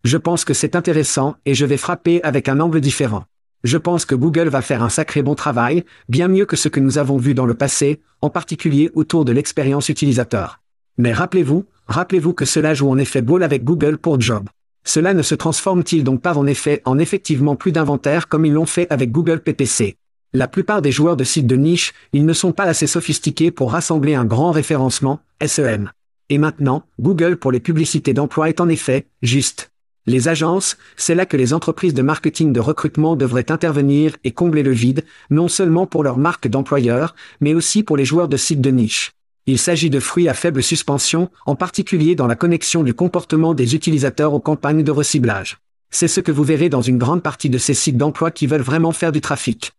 [0.04, 3.24] Je pense que c'est intéressant et je vais frapper avec un angle différent.
[3.62, 6.80] Je pense que Google va faire un sacré bon travail, bien mieux que ce que
[6.80, 10.60] nous avons vu dans le passé, en particulier autour de l'expérience utilisateur.
[10.98, 14.48] Mais rappelez-vous, rappelez-vous que cela joue en effet ball avec Google pour Job.
[14.85, 18.66] Cela ne se transforme-t-il donc pas en effet en effectivement plus d'inventaire comme ils l'ont
[18.66, 19.96] fait avec Google PPC
[20.33, 23.72] La plupart des joueurs de sites de niche, ils ne sont pas assez sophistiqués pour
[23.72, 25.90] rassembler un grand référencement, SEM.
[26.29, 29.70] Et maintenant, Google pour les publicités d'emploi est en effet, juste.
[30.07, 34.62] Les agences, c'est là que les entreprises de marketing de recrutement devraient intervenir et combler
[34.62, 38.62] le vide, non seulement pour leurs marques d'employeurs, mais aussi pour les joueurs de sites
[38.62, 39.12] de niche.
[39.50, 43.74] Il s'agit de fruits à faible suspension, en particulier dans la connexion du comportement des
[43.74, 45.58] utilisateurs aux campagnes de reciblage.
[45.90, 48.60] C'est ce que vous verrez dans une grande partie de ces sites d'emploi qui veulent
[48.60, 49.72] vraiment faire du trafic.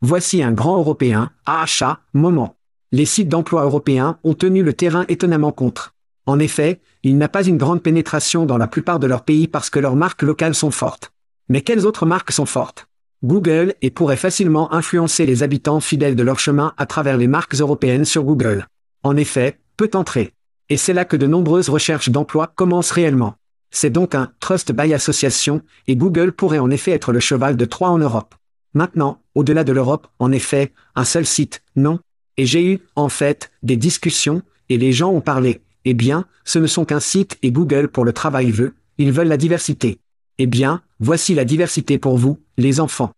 [0.00, 2.56] Voici un grand européen, achat, moment.
[2.90, 5.92] Les sites d'emploi européens ont tenu le terrain étonnamment contre.
[6.24, 9.68] En effet, il n'a pas une grande pénétration dans la plupart de leurs pays parce
[9.68, 11.12] que leurs marques locales sont fortes.
[11.50, 12.86] Mais quelles autres marques sont fortes?
[13.22, 17.56] Google et pourrait facilement influencer les habitants fidèles de leur chemin à travers les marques
[17.56, 18.66] européennes sur Google
[19.06, 20.32] en effet, peut entrer.
[20.68, 23.36] Et c'est là que de nombreuses recherches d'emploi commencent réellement.
[23.70, 27.64] C'est donc un trust by association, et Google pourrait en effet être le cheval de
[27.64, 28.34] Troie en Europe.
[28.74, 32.00] Maintenant, au-delà de l'Europe, en effet, un seul site, non.
[32.36, 35.62] Et j'ai eu, en fait, des discussions, et les gens ont parlé.
[35.84, 39.28] Eh bien, ce ne sont qu'un site et Google pour le travail veut, ils veulent
[39.28, 40.00] la diversité.
[40.38, 43.12] Eh bien, voici la diversité pour vous, les enfants.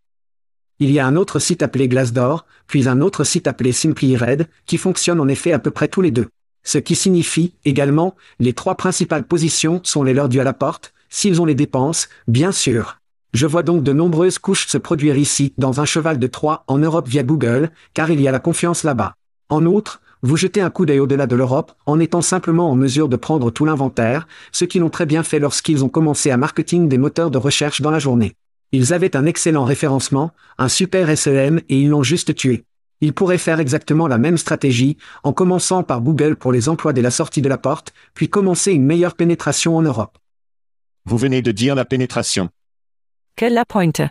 [0.80, 4.48] Il y a un autre site appelé Glassdoor, puis un autre site appelé Simply Red,
[4.64, 6.28] qui fonctionne en effet à peu près tous les deux.
[6.62, 10.94] Ce qui signifie, également, les trois principales positions sont les leurs dus à la porte,
[11.08, 12.98] s'ils ont les dépenses, bien sûr.
[13.34, 16.78] Je vois donc de nombreuses couches se produire ici, dans un cheval de Troie, en
[16.78, 19.14] Europe via Google, car il y a la confiance là-bas.
[19.48, 23.08] En outre, vous jetez un coup d'œil au-delà de l'Europe, en étant simplement en mesure
[23.08, 26.88] de prendre tout l'inventaire, ce qu'ils ont très bien fait lorsqu'ils ont commencé à marketing
[26.88, 28.34] des moteurs de recherche dans la journée.
[28.72, 32.64] Ils avaient un excellent référencement, un super SEM et ils l'ont juste tué.
[33.00, 37.02] Ils pourraient faire exactement la même stratégie, en commençant par Google pour les emplois dès
[37.02, 40.18] la sortie de la porte, puis commencer une meilleure pénétration en Europe.
[41.04, 42.50] Vous venez de dire la pénétration.
[43.36, 44.02] Quelle la pointe?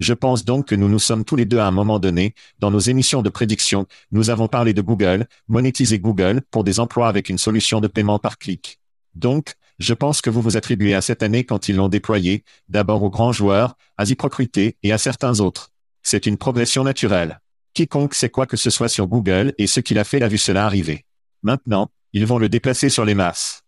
[0.00, 2.70] Je pense donc que nous nous sommes tous les deux à un moment donné, dans
[2.70, 7.28] nos émissions de prédiction, nous avons parlé de Google, monétiser Google pour des emplois avec
[7.28, 8.80] une solution de paiement par clic.
[9.14, 13.02] Donc, je pense que vous vous attribuez à cette année quand ils l'ont déployé, d'abord
[13.02, 15.70] aux grands joueurs, à Ziprocrité et à certains autres.
[16.02, 17.40] C'est une progression naturelle.
[17.72, 20.36] Quiconque sait quoi que ce soit sur Google et ce qu'il a fait a vu
[20.36, 21.06] cela arriver.
[21.42, 23.62] Maintenant, ils vont le déplacer sur les masses.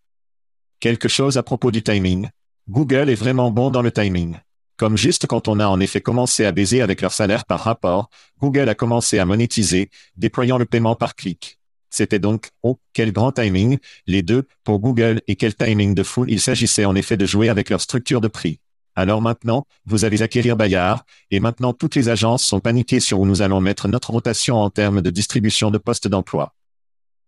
[0.80, 2.28] Quelque chose à propos du timing.
[2.68, 4.36] Google est vraiment bon dans le timing.
[4.76, 8.10] Comme juste quand on a en effet commencé à baiser avec leur salaire par rapport,
[8.38, 11.58] Google a commencé à monétiser, déployant le paiement par clic.
[11.92, 16.24] C'était donc, oh, quel grand timing, les deux, pour Google et quel timing de fou
[16.26, 18.60] il s'agissait en effet de jouer avec leur structure de prix.
[18.94, 23.26] Alors maintenant, vous allez acquérir Bayard, et maintenant toutes les agences sont paniquées sur où
[23.26, 26.54] nous allons mettre notre rotation en termes de distribution de postes d'emploi.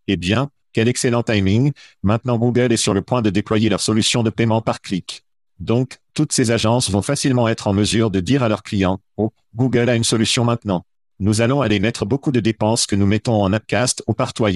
[0.08, 1.72] Eh bien, quel excellent timing,
[2.02, 5.24] maintenant Google est sur le point de déployer leur solution de paiement par clic.
[5.58, 9.30] Donc, toutes ces agences vont facilement être en mesure de dire à leurs clients, oh,
[9.54, 10.86] Google a une solution maintenant
[11.20, 14.46] nous allons aller mettre beaucoup de dépenses que nous mettons en Appcast ou partout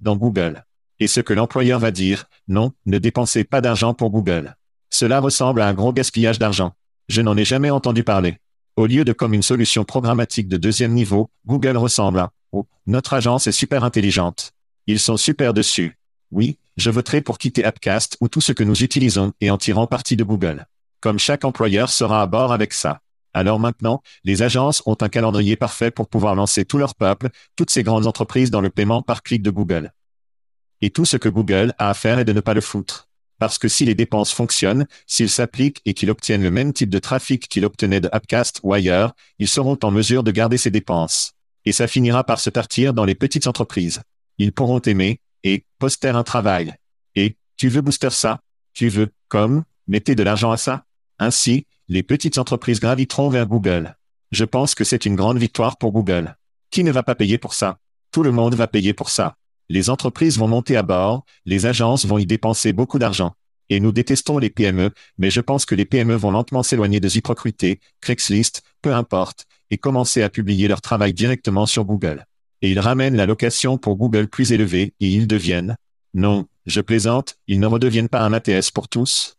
[0.00, 0.64] dans Google.
[1.00, 4.56] Et ce que l'employeur va dire, non, ne dépensez pas d'argent pour Google.
[4.90, 6.72] Cela ressemble à un gros gaspillage d'argent.
[7.08, 8.38] Je n'en ai jamais entendu parler.
[8.76, 13.14] Au lieu de comme une solution programmatique de deuxième niveau, Google ressemble à Oh, notre
[13.14, 14.52] agence est super intelligente.
[14.86, 15.98] Ils sont super dessus.
[16.30, 19.88] Oui, je voterai pour quitter Appcast ou tout ce que nous utilisons et en tirant
[19.88, 20.66] parti de Google.
[21.00, 23.00] Comme chaque employeur sera à bord avec ça.
[23.34, 27.70] Alors maintenant, les agences ont un calendrier parfait pour pouvoir lancer tout leur peuple, toutes
[27.70, 29.92] ces grandes entreprises dans le paiement par clic de Google.
[30.80, 33.08] Et tout ce que Google a à faire est de ne pas le foutre.
[33.38, 36.98] Parce que si les dépenses fonctionnent, s'ils s'appliquent et qu'ils obtiennent le même type de
[36.98, 41.32] trafic qu'ils obtenaient de Appcast ou ailleurs, ils seront en mesure de garder ces dépenses.
[41.64, 44.02] Et ça finira par se partir dans les petites entreprises.
[44.38, 46.74] Ils pourront aimer, et, poster un travail.
[47.14, 48.40] Et, tu veux booster ça?
[48.72, 50.84] Tu veux, comme, mettez de l'argent à ça?
[51.18, 53.96] Ainsi, les petites entreprises graviteront vers Google.
[54.32, 56.36] Je pense que c'est une grande victoire pour Google.
[56.70, 57.78] Qui ne va pas payer pour ça?
[58.10, 59.36] Tout le monde va payer pour ça.
[59.68, 63.34] Les entreprises vont monter à bord, les agences vont y dépenser beaucoup d'argent.
[63.70, 67.08] Et nous détestons les PME, mais je pense que les PME vont lentement s'éloigner de
[67.08, 72.26] ZipRecruiter, Craigslist, peu importe, et commencer à publier leur travail directement sur Google.
[72.62, 75.76] Et ils ramènent la location pour Google plus élevée et ils deviennent,
[76.14, 79.36] non, je plaisante, ils ne redeviennent pas un ATS pour tous.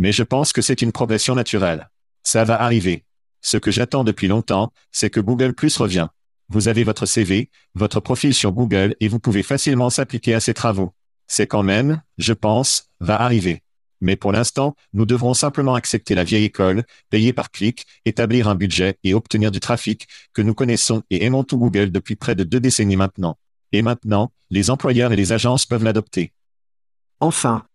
[0.00, 1.90] Mais je pense que c'est une progression naturelle.
[2.22, 3.04] Ça va arriver.
[3.42, 6.08] Ce que j'attends depuis longtemps, c'est que Google Plus revient.
[6.48, 10.54] Vous avez votre CV, votre profil sur Google et vous pouvez facilement s'appliquer à ces
[10.54, 10.94] travaux.
[11.26, 13.62] C'est quand même, je pense, va arriver.
[14.00, 18.54] Mais pour l'instant, nous devrons simplement accepter la vieille école, payer par clic, établir un
[18.54, 22.44] budget et obtenir du trafic que nous connaissons et aimons tout Google depuis près de
[22.44, 23.36] deux décennies maintenant.
[23.72, 26.32] Et maintenant, les employeurs et les agences peuvent l'adopter.
[27.20, 27.66] Enfin.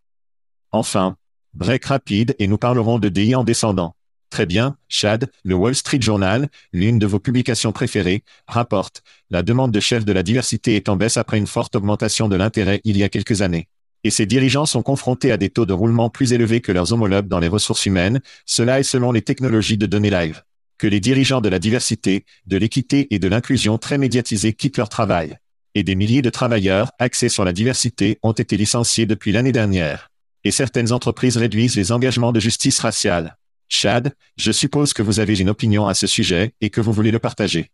[0.71, 1.17] Enfin.
[1.55, 3.95] Break rapide et nous parlerons de DI en descendant.
[4.29, 9.71] Très bien, Chad, le Wall Street Journal, l'une de vos publications préférées, rapporte, la demande
[9.71, 12.97] de chef de la diversité est en baisse après une forte augmentation de l'intérêt il
[12.97, 13.67] y a quelques années
[14.05, 17.27] et ces dirigeants sont confrontés à des taux de roulement plus élevés que leurs homologues
[17.27, 20.43] dans les ressources humaines, cela est selon les technologies de données live.
[20.77, 24.89] Que les dirigeants de la diversité, de l'équité et de l'inclusion très médiatisés quittent leur
[24.89, 25.39] travail.
[25.73, 30.11] Et des milliers de travailleurs axés sur la diversité ont été licenciés depuis l'année dernière.
[30.45, 33.35] Et certaines entreprises réduisent les engagements de justice raciale.
[33.67, 37.09] Chad, je suppose que vous avez une opinion à ce sujet et que vous voulez
[37.09, 37.71] le partager.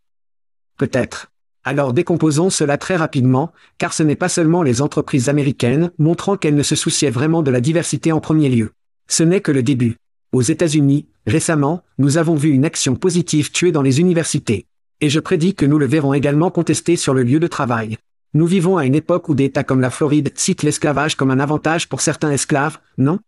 [0.77, 1.31] Peut-être.
[1.63, 6.55] Alors décomposons cela très rapidement, car ce n'est pas seulement les entreprises américaines montrant qu'elles
[6.55, 8.71] ne se souciaient vraiment de la diversité en premier lieu.
[9.09, 9.97] Ce n'est que le début.
[10.31, 14.65] Aux États-Unis, récemment, nous avons vu une action positive tuée dans les universités.
[15.01, 17.97] Et je prédis que nous le verrons également contesté sur le lieu de travail.
[18.33, 21.39] Nous vivons à une époque où des États comme la Floride citent l'esclavage comme un
[21.39, 23.19] avantage pour certains esclaves, non?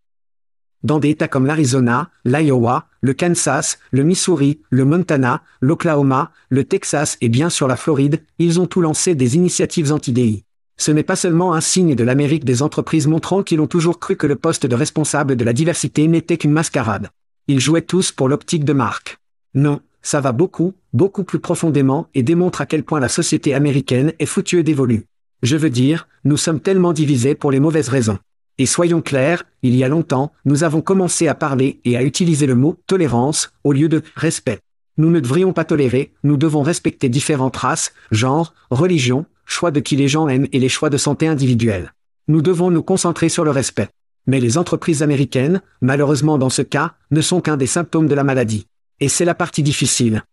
[0.84, 7.18] Dans des États comme l'Arizona, l'Iowa, le Kansas, le Missouri, le Montana, l'Oklahoma, le Texas
[7.20, 10.46] et bien sûr la Floride, ils ont tout lancé des initiatives anti-DI.
[10.78, 14.16] Ce n'est pas seulement un signe de l'Amérique des entreprises montrant qu'ils ont toujours cru
[14.16, 17.10] que le poste de responsable de la diversité n'était qu'une mascarade.
[17.48, 19.18] Ils jouaient tous pour l'optique de marque.
[19.54, 24.14] Non, ça va beaucoup, beaucoup plus profondément et démontre à quel point la société américaine
[24.20, 25.06] est foutue d'évoluer.
[25.42, 28.20] Je veux dire, nous sommes tellement divisés pour les mauvaises raisons.
[28.60, 32.46] Et soyons clairs, il y a longtemps, nous avons commencé à parler et à utiliser
[32.46, 34.60] le mot tolérance au lieu de respect.
[34.98, 39.96] Nous ne devrions pas tolérer, nous devons respecter différentes races, genres, religions, choix de qui
[39.96, 41.94] les gens aiment et les choix de santé individuelle.
[42.28, 43.90] Nous devons nous concentrer sur le respect.
[44.28, 48.24] Mais les entreprises américaines, malheureusement dans ce cas, ne sont qu'un des symptômes de la
[48.24, 48.68] maladie.
[49.04, 50.24] Et c'est la partie difficile.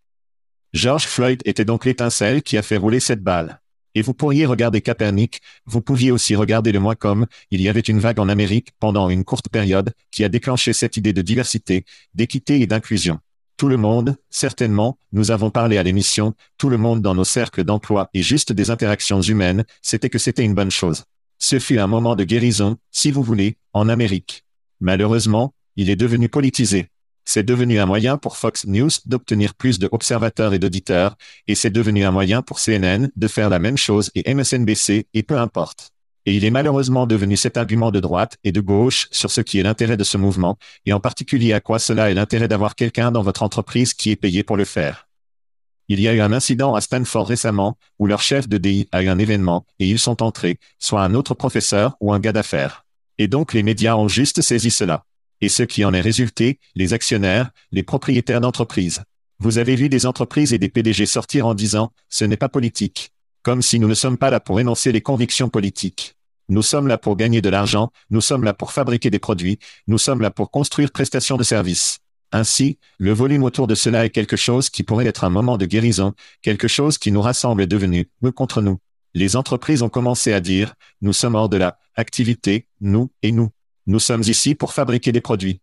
[0.74, 3.61] George Floyd était donc l'étincelle qui a fait rouler cette balle.
[3.96, 7.80] Et vous pourriez regarder Capernic, vous pouviez aussi regarder le moi comme, il y avait
[7.80, 11.85] une vague en Amérique pendant une courte période qui a déclenché cette idée de diversité,
[12.14, 13.18] d'équité et d'inclusion.
[13.56, 17.64] Tout le monde, certainement, nous avons parlé à l'émission, tout le monde dans nos cercles
[17.64, 21.06] d'emploi et juste des interactions humaines, c'était que c'était une bonne chose.
[21.40, 24.44] Ce fut un moment de guérison, si vous voulez, en Amérique.
[24.78, 26.89] Malheureusement, il est devenu politisé.
[27.24, 31.70] C'est devenu un moyen pour Fox News d'obtenir plus de observateurs et d'auditeurs, et c'est
[31.70, 35.90] devenu un moyen pour CNN de faire la même chose et MSNBC, et peu importe.
[36.26, 39.59] Et il est malheureusement devenu cet argument de droite et de gauche sur ce qui
[39.59, 43.11] est l'intérêt de ce mouvement, et en particulier à quoi cela est l'intérêt d'avoir quelqu'un
[43.11, 45.09] dans votre entreprise qui est payé pour le faire.
[45.88, 49.02] Il y a eu un incident à Stanford récemment, où leur chef de DI a
[49.02, 52.85] eu un événement, et ils sont entrés, soit un autre professeur ou un gars d'affaires.
[53.18, 55.04] Et donc les médias ont juste saisi cela
[55.40, 59.02] et ce qui en est résulté, les actionnaires, les propriétaires d'entreprises.
[59.38, 63.10] Vous avez vu des entreprises et des PDG sortir en disant, ce n'est pas politique.
[63.42, 66.14] Comme si nous ne sommes pas là pour énoncer les convictions politiques.
[66.50, 69.98] Nous sommes là pour gagner de l'argent, nous sommes là pour fabriquer des produits, nous
[69.98, 72.00] sommes là pour construire prestations de services.
[72.32, 75.66] Ainsi, le volume autour de cela est quelque chose qui pourrait être un moment de
[75.66, 76.12] guérison,
[76.42, 78.78] quelque chose qui nous rassemble est devenu, nous contre nous.
[79.14, 83.50] Les entreprises ont commencé à dire, nous sommes hors de la activité, nous et nous.
[83.87, 85.60] Nous sommes ici pour fabriquer des produits.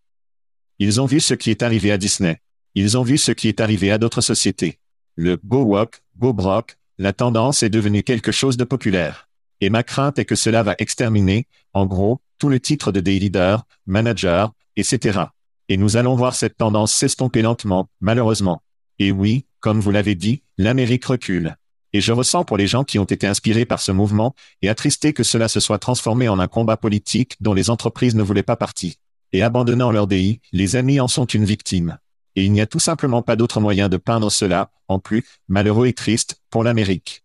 [0.80, 2.42] Ils ont vu ce qui est arrivé à Disney.
[2.76, 4.80] Ils ont vu ce qui est arrivé à d'autres sociétés.
[5.16, 9.28] Le go walk, go brock, la tendance est devenue quelque chose de populaire.
[9.62, 13.18] Et ma crainte est que cela va exterminer, en gros, tout le titre de des
[13.18, 15.22] leaders, managers, etc.
[15.70, 18.62] Et nous allons voir cette tendance s'estomper lentement, malheureusement.
[19.00, 21.58] Et oui, comme vous l'avez dit, l'Amérique recule.
[21.98, 25.14] Et je ressens pour les gens qui ont été inspirés par ce mouvement, et attristé
[25.14, 28.56] que cela se soit transformé en un combat politique dont les entreprises ne voulaient pas
[28.56, 29.00] partie.
[29.34, 31.98] Et abandonnant leur DI, les amis en sont une victime.
[32.36, 35.88] Et il n'y a tout simplement pas d'autre moyen de peindre cela, en plus, malheureux
[35.88, 37.24] et triste, pour l'Amérique.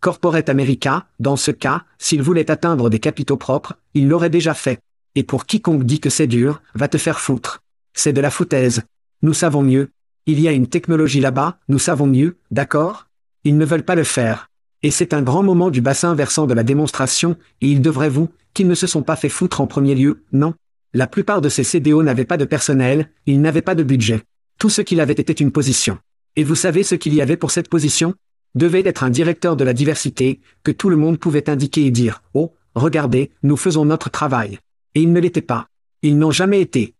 [0.00, 4.80] Corporate America, dans ce cas, s'il voulait atteindre des capitaux propres, il l'aurait déjà fait.
[5.16, 7.62] Et pour quiconque dit que c'est dur, va te faire foutre.
[7.92, 8.84] C'est de la foutaise.
[9.20, 9.90] Nous savons mieux.
[10.24, 13.06] Il y a une technologie là-bas, nous savons mieux, d'accord?
[13.44, 14.50] Ils ne veulent pas le faire.
[14.82, 18.28] Et c'est un grand moment du bassin versant de la démonstration, et ils devraient vous,
[18.54, 20.54] qu'ils ne se sont pas fait foutre en premier lieu, non?
[20.92, 24.22] La plupart de ces CDO n'avaient pas de personnel, ils n'avaient pas de budget.
[24.58, 25.98] Tout ce qu'il avait était une position.
[26.36, 28.14] Et vous savez ce qu'il y avait pour cette position?
[28.54, 32.22] Devait être un directeur de la diversité, que tout le monde pouvait indiquer et dire,
[32.34, 34.58] oh, regardez, nous faisons notre travail.
[34.94, 35.68] Et ils ne l'étaient pas.
[36.02, 36.94] Ils n'ont jamais été.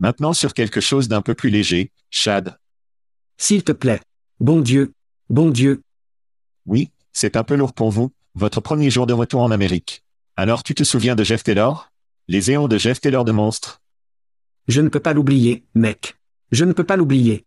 [0.00, 2.58] Maintenant sur quelque chose d'un peu plus léger, Chad.
[3.38, 4.00] S'il te plaît.
[4.40, 4.92] Bon Dieu.
[5.30, 5.82] Bon Dieu.
[6.64, 10.02] Oui, c'est un peu lourd pour vous, votre premier jour de retour en Amérique.
[10.36, 11.92] Alors tu te souviens de Jeff Taylor?
[12.28, 13.82] Les éons de Jeff Taylor de monstre
[14.68, 16.16] Je ne peux pas l'oublier, mec.
[16.50, 17.44] Je ne peux pas l'oublier.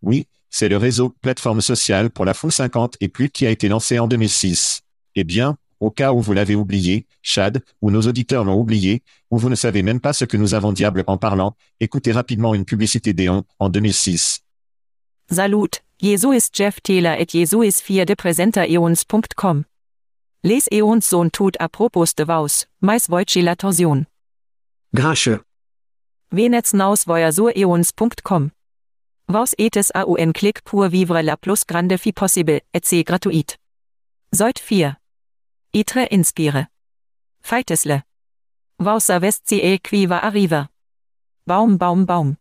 [0.00, 3.68] Oui, c'est le réseau plateforme sociale pour la foule 50 et plus qui a été
[3.68, 4.80] lancé en 2006.
[5.14, 9.36] Eh bien, au cas où vous l'avez oublié, Chad, ou nos auditeurs l'ont oublié, ou
[9.36, 12.64] vous ne savez même pas ce que nous avons diable en parlant, écoutez rapidement une
[12.64, 14.40] publicité d'Eon en 2006.
[15.30, 15.68] Salut,
[16.04, 19.64] Jesu ist Jeff Taylor et Jesu ist vier de presenter eons.com.
[20.42, 24.04] Les eons Sohn tut apropos de vaus, mais voici la torsion.
[24.94, 25.40] Grincheux.
[26.30, 28.50] Venetz naus voyer sur eons.com.
[29.28, 33.56] Vos etes aun clic pour vivre la plus grande fi possible, et c'est gratuit.
[34.34, 34.96] Soit 4.
[35.72, 36.66] Itre inspire.
[37.40, 38.02] Feitesle.
[38.78, 40.68] Vos savest sie qui va arriva.
[41.46, 42.36] Baum, baum, baum.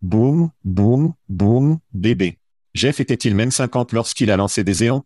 [0.00, 2.38] Boum, boum, boum, bébé.
[2.76, 5.02] Jeff était-il même 50 lorsqu'il a lancé des éons?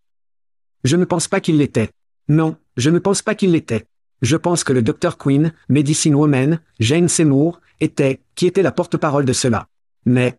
[0.83, 1.91] Je ne pense pas qu'il l'était.
[2.29, 3.87] Non, je ne pense pas qu'il l'était.
[4.23, 9.25] Je pense que le Dr Queen, Medicine Woman, Jane Seymour, était, qui était la porte-parole
[9.25, 9.69] de cela.
[10.05, 10.37] Mais,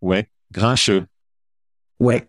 [0.00, 1.06] Ouais, grincheux.
[1.98, 2.28] ouais,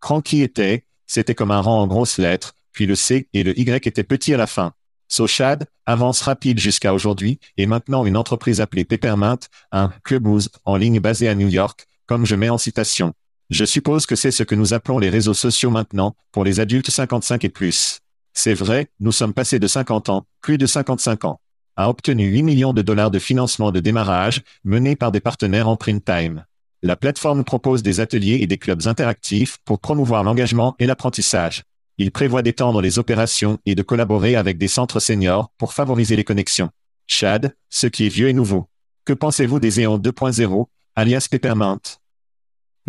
[0.00, 3.86] Cranky était, c'était comme un rang en grosses lettres, puis le C et le Y
[3.86, 4.72] étaient petits à la fin.
[5.08, 9.38] So Chad, avance rapide jusqu'à aujourd'hui, et maintenant une entreprise appelée Peppermint,
[9.72, 13.12] un clubhouse en ligne basé à New York, comme je mets en citation.
[13.50, 16.88] Je suppose que c'est ce que nous appelons les réseaux sociaux maintenant, pour les adultes
[16.88, 17.98] 55 et plus.
[18.32, 21.40] C'est vrai, nous sommes passés de 50 ans, plus de 55 ans.
[21.74, 25.76] A obtenu 8 millions de dollars de financement de démarrage, menés par des partenaires en
[25.76, 26.44] print time.
[26.82, 31.64] La plateforme propose des ateliers et des clubs interactifs pour promouvoir l'engagement et l'apprentissage.
[31.98, 36.24] Il prévoit d'étendre les opérations et de collaborer avec des centres seniors pour favoriser les
[36.24, 36.70] connexions.
[37.08, 38.68] Chad, ce qui est vieux et nouveau.
[39.04, 41.99] Que pensez-vous des éons 2.0, alias Peppermint?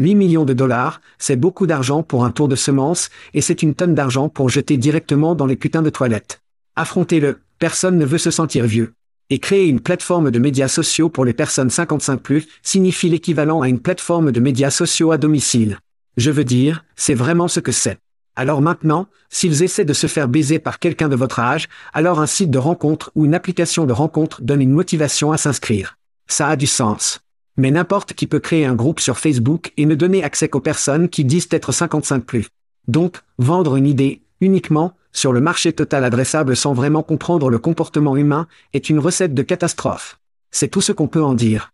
[0.01, 3.75] 8 millions de dollars, c'est beaucoup d'argent pour un tour de semences, et c'est une
[3.75, 6.41] tonne d'argent pour jeter directement dans les putains de toilettes.
[6.75, 8.93] Affrontez-le, personne ne veut se sentir vieux.
[9.29, 13.79] Et créer une plateforme de médias sociaux pour les personnes 55+, signifie l'équivalent à une
[13.79, 15.77] plateforme de médias sociaux à domicile.
[16.17, 17.99] Je veux dire, c'est vraiment ce que c'est.
[18.35, 22.25] Alors maintenant, s'ils essaient de se faire baiser par quelqu'un de votre âge, alors un
[22.25, 25.99] site de rencontre ou une application de rencontre donne une motivation à s'inscrire.
[26.25, 27.21] Ça a du sens.
[27.57, 31.09] Mais n'importe qui peut créer un groupe sur Facebook et ne donner accès qu'aux personnes
[31.09, 32.47] qui disent être 55 plus.
[32.87, 38.15] Donc, vendre une idée, uniquement, sur le marché total adressable sans vraiment comprendre le comportement
[38.15, 40.19] humain, est une recette de catastrophe.
[40.51, 41.71] C'est tout ce qu'on peut en dire.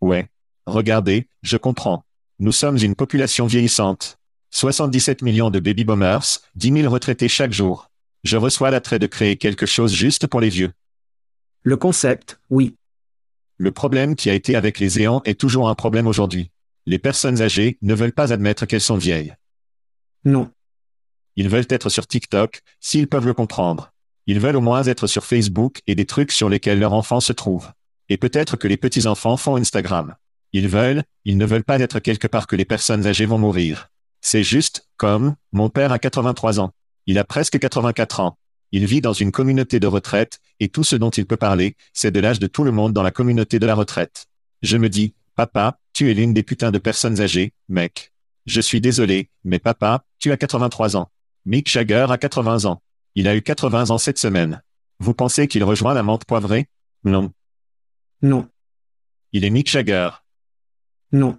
[0.00, 0.28] Ouais.
[0.66, 2.04] Regardez, je comprends.
[2.40, 4.18] Nous sommes une population vieillissante.
[4.50, 7.90] 77 millions de baby boomers, 10 000 retraités chaque jour.
[8.24, 10.72] Je reçois l'attrait de créer quelque chose juste pour les vieux.
[11.62, 12.76] Le concept, oui.
[13.60, 16.52] Le problème qui a été avec les éons est toujours un problème aujourd'hui.
[16.86, 19.34] Les personnes âgées ne veulent pas admettre qu'elles sont vieilles.
[20.24, 20.50] Non.
[21.34, 23.92] Ils veulent être sur TikTok, s'ils peuvent le comprendre.
[24.28, 27.32] Ils veulent au moins être sur Facebook et des trucs sur lesquels leur enfant se
[27.32, 27.72] trouve.
[28.08, 30.14] Et peut-être que les petits-enfants font Instagram.
[30.52, 33.88] Ils veulent, ils ne veulent pas être quelque part que les personnes âgées vont mourir.
[34.20, 36.70] C'est juste, comme, mon père a 83 ans.
[37.06, 38.37] Il a presque 84 ans.
[38.72, 42.10] Il vit dans une communauté de retraite, et tout ce dont il peut parler, c'est
[42.10, 44.26] de l'âge de tout le monde dans la communauté de la retraite.
[44.62, 48.12] Je me dis, papa, tu es l'une des putains de personnes âgées, mec.
[48.46, 51.10] Je suis désolé, mais papa, tu as 83 ans.
[51.44, 52.82] Mick Jagger a 80 ans.
[53.14, 54.62] Il a eu 80 ans cette semaine.
[54.98, 56.68] Vous pensez qu'il rejoint la menthe poivrée?
[57.04, 57.32] Non.
[58.22, 58.48] Non.
[59.32, 60.10] Il est Mick Jagger.
[61.12, 61.38] Non.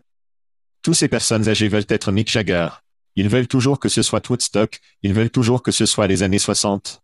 [0.82, 2.70] Tous ces personnes âgées veulent être Mick Jagger.
[3.16, 6.40] Ils veulent toujours que ce soit Woodstock, ils veulent toujours que ce soit les années
[6.40, 7.04] 60.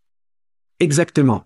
[0.79, 1.45] Exactement.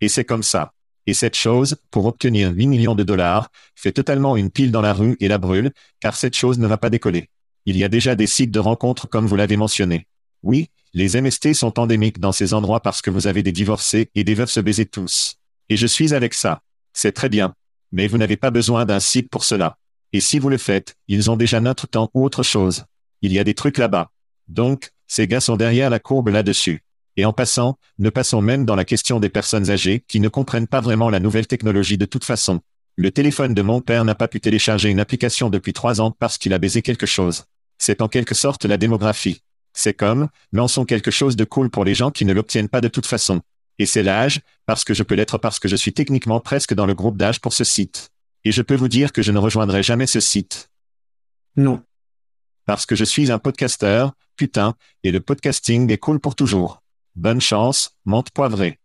[0.00, 0.72] Et c'est comme ça.
[1.06, 4.92] Et cette chose, pour obtenir 8 millions de dollars, fait totalement une pile dans la
[4.92, 7.28] rue et la brûle, car cette chose ne va pas décoller.
[7.66, 10.06] Il y a déjà des sites de rencontres comme vous l'avez mentionné.
[10.42, 14.24] Oui, les MST sont endémiques dans ces endroits parce que vous avez des divorcés et
[14.24, 15.36] des veuves se baiser tous.
[15.68, 16.62] Et je suis avec ça.
[16.92, 17.54] C'est très bien.
[17.92, 19.78] Mais vous n'avez pas besoin d'un site pour cela.
[20.12, 22.84] Et si vous le faites, ils ont déjà notre temps ou autre chose.
[23.22, 24.10] Il y a des trucs là-bas.
[24.46, 26.83] Donc, ces gars sont derrière la courbe là-dessus.
[27.16, 30.66] Et en passant, ne passons même dans la question des personnes âgées qui ne comprennent
[30.66, 32.60] pas vraiment la nouvelle technologie de toute façon.
[32.96, 36.38] Le téléphone de mon père n'a pas pu télécharger une application depuis trois ans parce
[36.38, 37.44] qu'il a baisé quelque chose.
[37.78, 39.42] C'est en quelque sorte la démographie.
[39.72, 42.88] C'est comme, lançons quelque chose de cool pour les gens qui ne l'obtiennent pas de
[42.88, 43.42] toute façon.
[43.80, 46.86] Et c'est l'âge, parce que je peux l'être parce que je suis techniquement presque dans
[46.86, 48.10] le groupe d'âge pour ce site.
[48.44, 50.70] Et je peux vous dire que je ne rejoindrai jamais ce site.
[51.56, 51.82] Non.
[52.66, 56.83] Parce que je suis un podcasteur, putain, et le podcasting est cool pour toujours.
[57.16, 58.80] Bonne chance, menthe poivrée.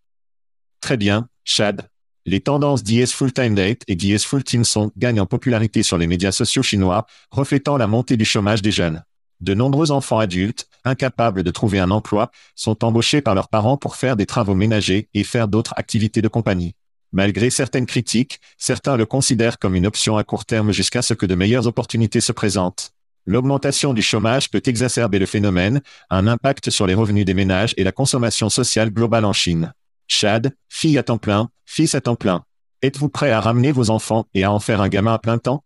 [0.81, 1.89] Très bien, Chad.
[2.27, 5.97] Les tendances d'IS Full Time Date et d'IS Full Team Song gagnent en popularité sur
[5.97, 9.03] les médias sociaux chinois, reflétant la montée du chômage des jeunes.
[9.39, 13.95] De nombreux enfants adultes, incapables de trouver un emploi, sont embauchés par leurs parents pour
[13.95, 16.75] faire des travaux ménagers et faire d'autres activités de compagnie.
[17.11, 21.25] Malgré certaines critiques, certains le considèrent comme une option à court terme jusqu'à ce que
[21.25, 22.93] de meilleures opportunités se présentent.
[23.25, 27.83] L'augmentation du chômage peut exacerber le phénomène, un impact sur les revenus des ménages et
[27.83, 29.73] la consommation sociale globale en Chine.
[30.07, 32.43] Chad, fille à temps plein, fils à temps plein.
[32.81, 35.63] Êtes-vous prêt à ramener vos enfants et à en faire un gamin à plein temps?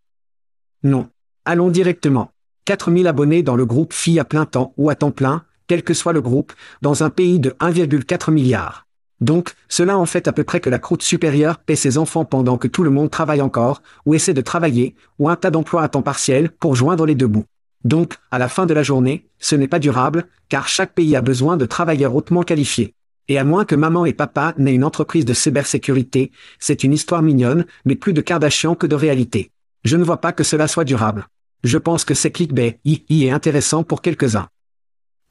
[0.83, 1.09] Non.
[1.45, 2.31] Allons directement.
[2.65, 5.93] 4000 abonnés dans le groupe Filles à plein temps ou à temps plein, quel que
[5.93, 8.87] soit le groupe, dans un pays de 1,4 milliard.
[9.21, 12.57] Donc, cela en fait à peu près que la croûte supérieure paie ses enfants pendant
[12.57, 15.87] que tout le monde travaille encore, ou essaie de travailler, ou un tas d'emplois à
[15.87, 17.45] temps partiel pour joindre les deux bouts.
[17.83, 21.21] Donc, à la fin de la journée, ce n'est pas durable, car chaque pays a
[21.21, 22.93] besoin de travailleurs hautement qualifiés.
[23.29, 27.21] Et à moins que maman et papa n'aient une entreprise de cybersécurité, c'est une histoire
[27.21, 29.51] mignonne, mais plus de Kardashian que de réalité.
[29.85, 31.27] Je ne vois pas que cela soit durable.
[31.63, 34.47] Je pense que c'est clickbait, i, i est intéressant pour quelques-uns.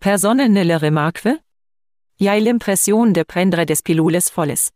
[0.00, 1.28] Personenelle remarque?
[2.22, 4.70] Jeg l'impression de prendre des pilules folles.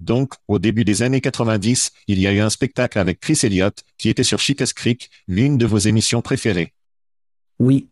[0.00, 3.84] Donc, au début des années 90, il y a eu un spectacle avec Chris Elliott,
[3.98, 6.72] qui était sur Cheetah's Creek, l'une de vos émissions préférées.
[7.60, 7.86] Oui,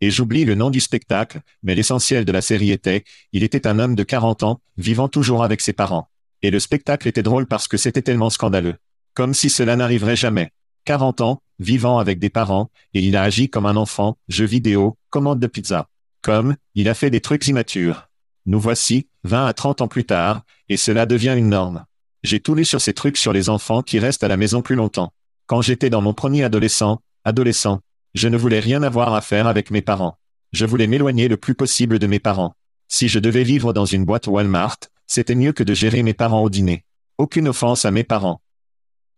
[0.00, 3.80] Et j'oublie le nom du spectacle, mais l'essentiel de la série était, il était un
[3.80, 6.06] homme de 40 ans, vivant toujours avec ses parents.
[6.42, 8.76] Et le spectacle était drôle parce que c'était tellement scandaleux.
[9.14, 10.52] Comme si cela n'arriverait jamais.
[10.84, 14.96] 40 ans, vivant avec des parents, et il a agi comme un enfant, jeu vidéo,
[15.10, 15.88] commande de pizza.
[16.22, 18.08] Comme, il a fait des trucs immatures.
[18.46, 21.84] Nous voici, 20 à 30 ans plus tard, et cela devient une norme.
[22.22, 24.76] J'ai tout lu sur ces trucs sur les enfants qui restent à la maison plus
[24.76, 25.12] longtemps.
[25.46, 27.80] Quand j'étais dans mon premier adolescent, adolescent,
[28.14, 30.18] je ne voulais rien avoir à faire avec mes parents.
[30.52, 32.54] Je voulais m'éloigner le plus possible de mes parents.
[32.88, 36.42] Si je devais vivre dans une boîte Walmart, c'était mieux que de gérer mes parents
[36.42, 36.84] au dîner.
[37.18, 38.42] Aucune offense à mes parents.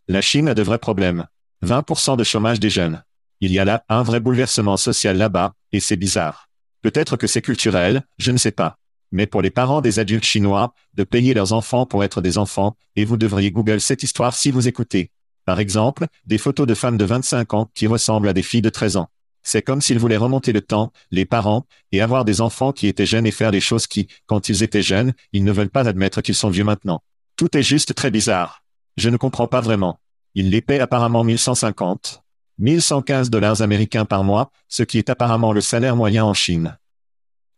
[0.09, 1.27] La Chine a de vrais problèmes.
[1.65, 3.03] 20% de chômage des jeunes.
[3.41, 6.49] Il y a là un vrai bouleversement social là-bas, et c'est bizarre.
[6.83, 8.77] Peut-être que c'est culturel, je ne sais pas.
[9.13, 12.77] Mais pour les parents des adultes chinois, de payer leurs enfants pour être des enfants,
[12.97, 15.11] et vous devriez Google cette histoire si vous écoutez.
[15.45, 18.71] Par exemple, des photos de femmes de 25 ans qui ressemblent à des filles de
[18.71, 19.09] 13 ans.
[19.43, 23.07] C'est comme s'ils voulaient remonter le temps, les parents, et avoir des enfants qui étaient
[23.07, 26.23] jeunes et faire des choses qui, quand ils étaient jeunes, ils ne veulent pas admettre
[26.23, 27.03] qu'ils sont vieux maintenant.
[27.37, 28.63] Tout est juste très bizarre.
[28.97, 29.99] Je ne comprends pas vraiment.
[30.35, 32.22] Ils les paient apparemment 1150.
[32.59, 36.77] 1115 dollars américains par mois, ce qui est apparemment le salaire moyen en Chine.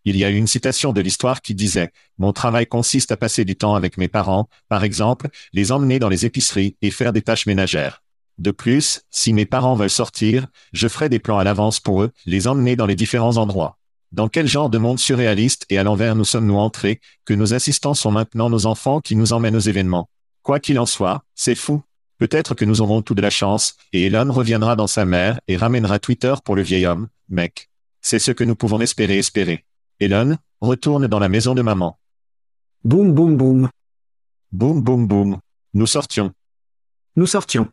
[0.06, 3.56] Il y a une citation de l'histoire qui disait, Mon travail consiste à passer du
[3.56, 7.46] temps avec mes parents, par exemple, les emmener dans les épiceries et faire des tâches
[7.46, 8.02] ménagères.
[8.36, 12.10] De plus, si mes parents veulent sortir, je ferai des plans à l'avance pour eux,
[12.26, 13.78] les emmener dans les différents endroits.
[14.12, 17.94] Dans quel genre de monde surréaliste et à l'envers nous sommes-nous entrés, que nos assistants
[17.94, 20.08] sont maintenant nos enfants qui nous emmènent aux événements
[20.42, 21.82] Quoi qu'il en soit, c'est fou.
[22.18, 25.56] Peut-être que nous aurons tout de la chance, et Elon reviendra dans sa mère et
[25.56, 27.70] ramènera Twitter pour le vieil homme, mec.
[28.00, 29.64] C'est ce que nous pouvons espérer espérer.
[30.00, 31.98] Elon, retourne dans la maison de maman.
[32.84, 33.68] boum boum boum.
[34.52, 35.38] Boum boum boum.
[35.72, 36.32] Nous sortions.
[37.16, 37.68] Nous sortions.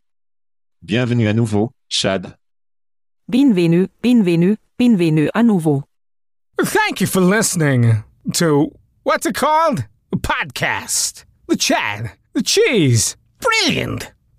[0.81, 2.35] Bienvenue à nouveau, Chad.
[3.27, 5.83] Bienvenue, bienvenue, bienvenue à nouveau.
[6.57, 8.71] Thank you for listening to
[9.03, 9.85] what's it called?
[10.11, 11.25] A podcast.
[11.47, 12.11] The Chad.
[12.33, 13.15] The Cheese.
[13.39, 14.11] Brilliant.